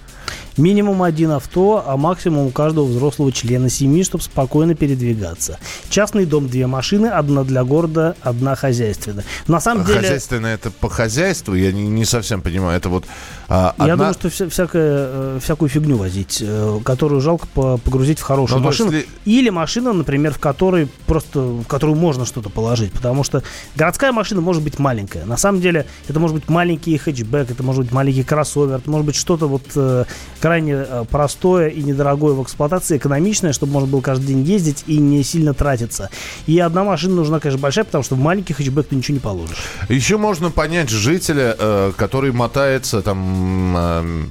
Минимум 0.57 1.03
один 1.03 1.31
авто, 1.31 1.83
а 1.85 1.97
максимум 1.97 2.47
у 2.47 2.49
каждого 2.49 2.85
взрослого 2.85 3.31
члена 3.31 3.69
семьи, 3.69 4.03
чтобы 4.03 4.23
спокойно 4.23 4.75
передвигаться. 4.75 5.59
Частный 5.89 6.25
дом, 6.25 6.47
две 6.47 6.67
машины, 6.67 7.07
одна 7.07 7.43
для 7.43 7.63
города, 7.63 8.15
одна 8.21 8.55
хозяйственная. 8.55 9.23
На 9.47 9.59
самом 9.59 9.85
деле... 9.85 9.99
Хозяйственная 9.99 10.55
это 10.55 10.71
по 10.71 10.89
хозяйству? 10.89 11.55
Я 11.55 11.71
не, 11.71 11.87
не 11.87 12.05
совсем 12.05 12.41
понимаю. 12.41 12.77
Это 12.77 12.89
вот 12.89 13.05
а, 13.47 13.71
одна... 13.71 13.85
Я 13.87 13.95
думаю, 13.95 14.13
что 14.13 14.29
вся, 14.29 14.49
всякое, 14.49 15.07
э, 15.07 15.39
всякую 15.41 15.69
фигню 15.69 15.97
возить, 15.97 16.39
э, 16.41 16.79
которую 16.83 17.21
жалко 17.21 17.47
погрузить 17.47 18.19
в 18.19 18.23
хорошую 18.23 18.59
Но 18.59 18.63
ну, 18.63 18.67
машину. 18.69 18.91
Если... 18.91 19.07
Или 19.25 19.49
машина, 19.49 19.93
например, 19.93 20.33
в 20.33 20.39
которой 20.39 20.87
просто, 21.05 21.39
в 21.39 21.65
которую 21.65 21.97
можно 21.97 22.25
что-то 22.25 22.49
положить. 22.49 22.91
Потому 22.91 23.23
что 23.23 23.43
городская 23.75 24.11
машина 24.11 24.41
может 24.41 24.63
быть 24.63 24.79
маленькая. 24.79 25.25
На 25.25 25.37
самом 25.37 25.61
деле, 25.61 25.85
это 26.07 26.19
может 26.19 26.35
быть 26.35 26.49
маленький 26.49 26.97
хэтчбэк, 26.97 27.51
это 27.51 27.63
может 27.63 27.83
быть 27.83 27.91
маленький 27.91 28.23
кроссовер, 28.23 28.77
это 28.77 28.89
может 28.89 29.05
быть 29.05 29.15
что-то 29.15 29.47
вот 29.47 29.63
э, 29.75 30.05
крайне 30.41 30.73
э, 30.73 31.05
простое 31.09 31.69
и 31.69 31.81
недорогое 31.81 32.33
в 32.33 32.43
эксплуатации, 32.43 32.97
экономичное, 32.97 33.53
чтобы 33.53 33.73
можно 33.73 33.87
было 33.87 34.01
каждый 34.01 34.27
день 34.27 34.41
ездить 34.41 34.83
и 34.87 34.97
не 34.97 35.23
сильно 35.23 35.53
тратиться. 35.53 36.09
И 36.47 36.59
одна 36.59 36.83
машина 36.83 37.15
нужна, 37.15 37.39
конечно, 37.39 37.61
большая, 37.61 37.85
потому 37.85 38.03
что 38.03 38.15
в 38.15 38.19
маленький 38.19 38.53
хэтчбэк 38.53 38.87
ты 38.87 38.95
ничего 38.95 39.13
не 39.13 39.19
положишь. 39.19 39.63
Еще 39.87 40.17
можно 40.17 40.49
понять 40.49 40.89
жителя, 40.89 41.55
э, 41.57 41.91
который 41.95 42.31
мотается 42.31 43.01
там 43.01 43.75
э, 43.77 44.25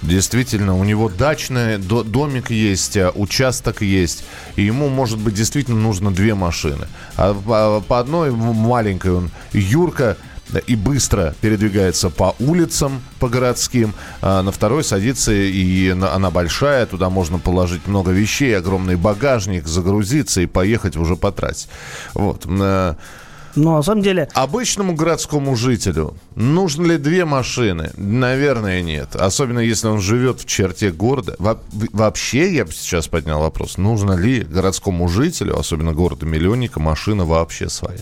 Действительно, 0.00 0.74
у 0.78 0.84
него 0.84 1.10
дачный 1.10 1.76
домик 1.76 2.50
есть, 2.50 2.96
участок 3.14 3.82
есть, 3.82 4.24
и 4.56 4.62
ему, 4.62 4.88
может 4.88 5.18
быть, 5.18 5.34
действительно 5.34 5.78
нужно 5.78 6.10
две 6.10 6.34
машины. 6.34 6.86
А 7.16 7.34
по 7.86 7.98
одной 7.98 8.30
маленькой 8.30 9.12
он 9.12 9.30
Юрка 9.52 10.16
и 10.58 10.76
быстро 10.76 11.34
передвигается 11.40 12.10
по 12.10 12.34
улицам, 12.38 13.02
по 13.18 13.28
городским. 13.28 13.94
А 14.20 14.42
на 14.42 14.52
второй 14.52 14.84
садится, 14.84 15.32
и 15.32 15.88
она 15.90 16.30
большая, 16.30 16.86
туда 16.86 17.10
можно 17.10 17.38
положить 17.38 17.86
много 17.86 18.10
вещей, 18.10 18.56
огромный 18.56 18.96
багажник, 18.96 19.66
загрузиться 19.66 20.40
и 20.40 20.46
поехать 20.46 20.96
уже 20.96 21.16
по 21.16 21.32
трассе. 21.32 21.68
Вот. 22.14 22.46
Э, 22.46 22.94
но 23.54 23.76
на 23.76 23.82
самом 23.82 24.02
деле... 24.02 24.28
Обычному 24.34 24.94
городскому 24.94 25.56
жителю 25.56 26.16
нужны 26.34 26.92
ли 26.92 26.98
две 26.98 27.24
машины? 27.24 27.90
Наверное, 27.96 28.82
нет. 28.82 29.14
Особенно 29.14 29.58
если 29.58 29.88
он 29.88 30.00
живет 30.00 30.40
в 30.40 30.46
черте 30.46 30.90
города. 30.90 31.36
Во 31.38 31.60
вообще, 31.92 32.54
я 32.54 32.64
бы 32.64 32.72
сейчас 32.72 33.08
поднял 33.08 33.40
вопрос, 33.40 33.76
нужно 33.76 34.12
ли 34.12 34.40
городскому 34.40 35.08
жителю, 35.08 35.58
особенно 35.58 35.92
города-миллионника, 35.92 36.80
машина 36.80 37.24
вообще 37.24 37.68
своя? 37.68 38.00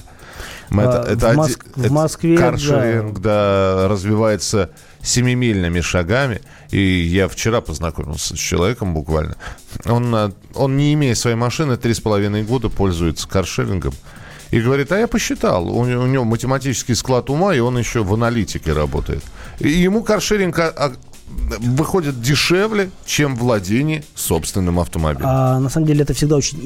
Это, 0.70 1.02
а, 1.02 1.12
это, 1.12 1.32
в, 1.32 1.36
Моск... 1.36 1.66
это, 1.76 1.88
в 1.88 1.92
Москве, 1.92 2.36
каршеринг, 2.36 3.18
да. 3.18 3.82
да, 3.82 3.88
развивается 3.88 4.70
семимильными 5.02 5.80
шагами. 5.80 6.40
И 6.70 6.80
я 6.80 7.28
вчера 7.28 7.60
познакомился 7.60 8.36
с 8.36 8.38
человеком 8.38 8.94
буквально. 8.94 9.36
Он, 9.84 10.14
а, 10.14 10.32
он 10.54 10.76
не 10.76 10.94
имея 10.94 11.14
своей 11.14 11.36
машины, 11.36 11.76
три 11.76 11.94
с 11.94 12.00
половиной 12.00 12.44
года 12.44 12.68
пользуется 12.68 13.28
каршерингом. 13.28 13.94
И 14.50 14.60
говорит, 14.60 14.90
а 14.90 14.98
я 14.98 15.06
посчитал, 15.06 15.68
у, 15.68 15.80
у 15.80 16.06
него 16.06 16.24
математический 16.24 16.96
склад 16.96 17.30
ума, 17.30 17.54
и 17.54 17.60
он 17.60 17.78
еще 17.78 18.02
в 18.02 18.12
аналитике 18.14 18.72
работает. 18.72 19.22
И 19.60 19.68
ему 19.68 20.02
каршеринг 20.02 20.58
выходит 21.30 22.20
дешевле, 22.20 22.90
чем 23.04 23.36
владение 23.36 24.04
собственным 24.14 24.78
автомобилем. 24.80 25.26
А, 25.28 25.58
на 25.58 25.68
самом 25.68 25.86
деле 25.86 26.02
это 26.02 26.14
всегда 26.14 26.36
очень 26.36 26.58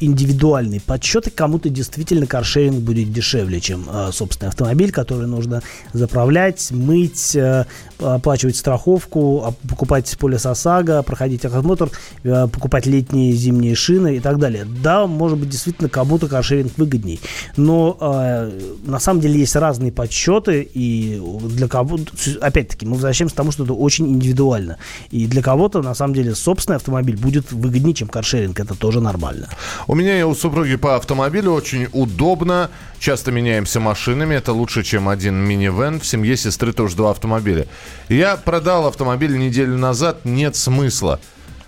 индивидуальный 0.00 0.80
подсчет, 0.80 1.26
и 1.26 1.30
кому-то 1.30 1.68
действительно 1.68 2.26
каршеринг 2.26 2.80
будет 2.80 3.12
дешевле, 3.12 3.60
чем 3.60 3.86
а, 3.88 4.10
собственный 4.12 4.48
автомобиль, 4.48 4.92
который 4.92 5.26
нужно 5.26 5.62
заправлять, 5.92 6.70
мыть, 6.70 7.36
а, 7.36 7.66
оплачивать 8.02 8.56
страховку, 8.56 9.54
покупать 9.68 10.16
полис 10.18 10.46
ОСАГО, 10.46 11.02
проходить 11.02 11.44
осмотр, 11.44 11.90
э, 12.24 12.48
покупать 12.48 12.86
летние 12.86 13.32
зимние 13.32 13.74
шины 13.74 14.16
и 14.16 14.20
так 14.20 14.38
далее. 14.38 14.64
Да, 14.64 15.06
может 15.06 15.38
быть, 15.38 15.48
действительно 15.48 15.88
кому-то 15.88 16.28
каршеринг 16.28 16.72
выгодней. 16.76 17.20
Но 17.56 17.96
э, 18.00 18.60
на 18.84 18.98
самом 18.98 19.20
деле 19.20 19.40
есть 19.40 19.56
разные 19.56 19.92
подсчеты, 19.92 20.68
и 20.72 21.22
для 21.44 21.68
кого 21.68 21.98
опять-таки, 22.40 22.86
мы 22.86 22.94
возвращаемся 22.94 23.34
к 23.34 23.36
тому, 23.36 23.52
что 23.52 23.64
это 23.64 23.72
очень 23.72 24.08
индивидуально. 24.08 24.78
И 25.10 25.26
для 25.26 25.42
кого-то, 25.42 25.82
на 25.82 25.94
самом 25.94 26.14
деле, 26.14 26.34
собственный 26.34 26.76
автомобиль 26.76 27.16
будет 27.16 27.52
выгоднее, 27.52 27.94
чем 27.94 28.08
каршеринг. 28.08 28.58
Это 28.60 28.74
тоже 28.74 29.00
нормально. 29.00 29.48
У 29.86 29.94
меня 29.94 30.18
и 30.18 30.22
у 30.22 30.34
супруги 30.34 30.76
по 30.76 30.96
автомобилю 30.96 31.52
очень 31.52 31.88
удобно. 31.92 32.70
Часто 32.98 33.32
меняемся 33.32 33.80
машинами. 33.80 34.34
Это 34.34 34.52
лучше, 34.52 34.84
чем 34.84 35.08
один 35.08 35.34
минивэн. 35.34 36.00
В 36.00 36.06
семье 36.06 36.36
сестры 36.36 36.72
тоже 36.72 36.96
два 36.96 37.10
автомобиля. 37.10 37.66
Я 38.08 38.36
продал 38.36 38.86
автомобиль 38.86 39.36
неделю 39.36 39.76
назад. 39.76 40.24
Нет 40.24 40.56
смысла. 40.56 41.20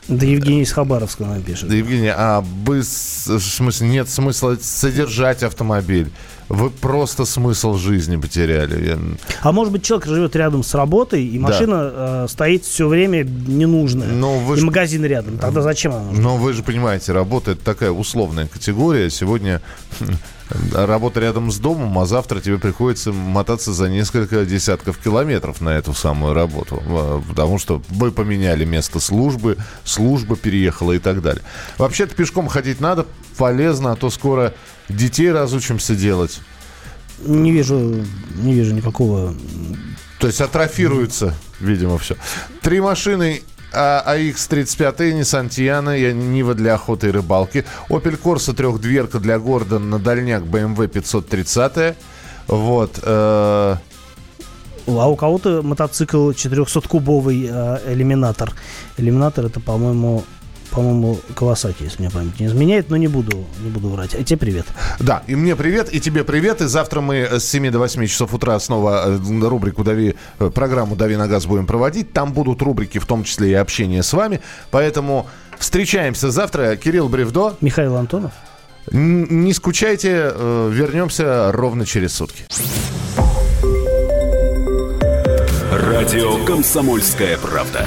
Да 0.08 0.26
Евгений 0.26 0.62
из 0.62 0.72
Хабаровска 0.72 1.24
нам 1.24 1.42
пишет. 1.42 1.68
Да, 1.68 1.74
Евгений, 1.74 2.12
а 2.14 2.42
бы, 2.42 2.80
в 2.80 2.84
смысле, 3.40 3.88
нет 3.88 4.08
смысла 4.08 4.56
содержать 4.60 5.42
автомобиль. 5.42 6.10
Вы 6.50 6.68
просто 6.68 7.24
смысл 7.24 7.74
жизни 7.76 8.16
потеряли. 8.16 8.86
Я... 8.86 8.98
А 9.40 9.52
может 9.52 9.72
быть, 9.72 9.82
человек 9.82 10.06
живет 10.06 10.36
рядом 10.36 10.62
с 10.62 10.74
работой, 10.74 11.24
и 11.24 11.38
машина 11.38 11.90
да. 11.90 12.24
э, 12.24 12.28
стоит 12.28 12.64
все 12.64 12.86
время 12.86 13.24
ненужная. 13.24 14.08
Но 14.08 14.38
вы 14.38 14.58
и 14.58 14.60
ж... 14.60 14.62
магазин 14.62 15.06
рядом. 15.06 15.38
Тогда 15.38 15.62
зачем 15.62 15.92
она 15.92 16.04
нужна? 16.04 16.22
Но 16.22 16.36
вы 16.36 16.52
же 16.52 16.62
понимаете, 16.62 17.12
работа 17.12 17.52
это 17.52 17.64
такая 17.64 17.90
условная 17.90 18.46
категория. 18.46 19.08
Сегодня 19.08 19.62
работа 20.72 21.20
рядом 21.20 21.50
с 21.50 21.58
домом, 21.58 21.98
а 21.98 22.06
завтра 22.06 22.40
тебе 22.40 22.58
приходится 22.58 23.12
мотаться 23.12 23.72
за 23.72 23.88
несколько 23.88 24.44
десятков 24.44 24.98
километров 24.98 25.60
на 25.60 25.70
эту 25.70 25.94
самую 25.94 26.34
работу. 26.34 26.82
Потому 27.28 27.58
что 27.58 27.82
вы 27.88 28.12
поменяли 28.12 28.64
место 28.64 29.00
службы, 29.00 29.56
служба 29.84 30.36
переехала 30.36 30.92
и 30.92 30.98
так 30.98 31.22
далее. 31.22 31.42
Вообще-то 31.78 32.14
пешком 32.14 32.48
ходить 32.48 32.80
надо, 32.80 33.06
полезно, 33.36 33.92
а 33.92 33.96
то 33.96 34.10
скоро 34.10 34.54
детей 34.88 35.32
разучимся 35.32 35.94
делать. 35.94 36.40
Не 37.24 37.52
вижу, 37.52 38.04
не 38.36 38.54
вижу 38.54 38.74
никакого... 38.74 39.34
То 40.18 40.26
есть 40.26 40.40
атрофируется, 40.40 41.34
видимо, 41.60 41.98
все. 41.98 42.16
Три 42.62 42.80
машины 42.80 43.42
AX35, 43.74 45.12
Nissan 45.12 45.48
Tiana, 45.48 46.12
Нива 46.12 46.54
для 46.54 46.74
охоты 46.74 47.08
и 47.08 47.10
рыбалки. 47.10 47.64
Opel 47.88 48.20
Corsa 48.20 48.54
трехдверка 48.54 49.18
для 49.18 49.38
города 49.38 49.78
на 49.78 49.98
дальняк 49.98 50.42
BMW 50.44 50.88
530. 50.88 51.96
Вот. 52.46 52.98
Э... 53.02 53.76
А 54.86 55.08
у 55.08 55.16
кого-то 55.16 55.62
мотоцикл 55.62 56.30
400-кубовый 56.30 57.48
э, 57.50 57.92
элиминатор. 57.92 58.52
Элиминатор 58.98 59.46
это, 59.46 59.58
по-моему, 59.58 60.24
по-моему, 60.74 61.18
Кавасаки, 61.34 61.84
если 61.84 62.02
мне 62.02 62.10
память 62.10 62.38
не 62.40 62.46
изменяет, 62.46 62.90
но 62.90 62.96
не 62.96 63.06
буду, 63.06 63.44
не 63.60 63.70
буду 63.70 63.88
врать. 63.88 64.14
А 64.14 64.22
тебе 64.24 64.38
привет. 64.38 64.66
Да, 64.98 65.22
и 65.26 65.34
мне 65.34 65.54
привет, 65.56 65.92
и 65.92 66.00
тебе 66.00 66.24
привет. 66.24 66.60
И 66.60 66.66
завтра 66.66 67.00
мы 67.00 67.28
с 67.38 67.44
7 67.44 67.70
до 67.70 67.78
8 67.78 68.06
часов 68.06 68.34
утра 68.34 68.58
снова 68.58 69.04
э, 69.06 69.48
рубрику 69.48 69.84
«Дави», 69.84 70.16
э, 70.38 70.50
программу 70.50 70.96
«Дави 70.96 71.16
на 71.16 71.28
газ» 71.28 71.46
будем 71.46 71.66
проводить. 71.66 72.12
Там 72.12 72.32
будут 72.32 72.60
рубрики, 72.62 72.98
в 72.98 73.06
том 73.06 73.24
числе 73.24 73.50
и 73.50 73.54
общение 73.54 74.02
с 74.02 74.12
вами. 74.12 74.40
Поэтому 74.70 75.28
встречаемся 75.58 76.30
завтра. 76.30 76.76
Кирилл 76.76 77.08
Бревдо. 77.08 77.56
Михаил 77.60 77.96
Антонов. 77.96 78.32
Не 78.90 79.52
скучайте, 79.52 80.32
э, 80.34 80.70
вернемся 80.72 81.52
ровно 81.52 81.86
через 81.86 82.14
сутки. 82.14 82.44
Радио 85.72 86.44
«Комсомольская 86.44 87.38
правда». 87.38 87.86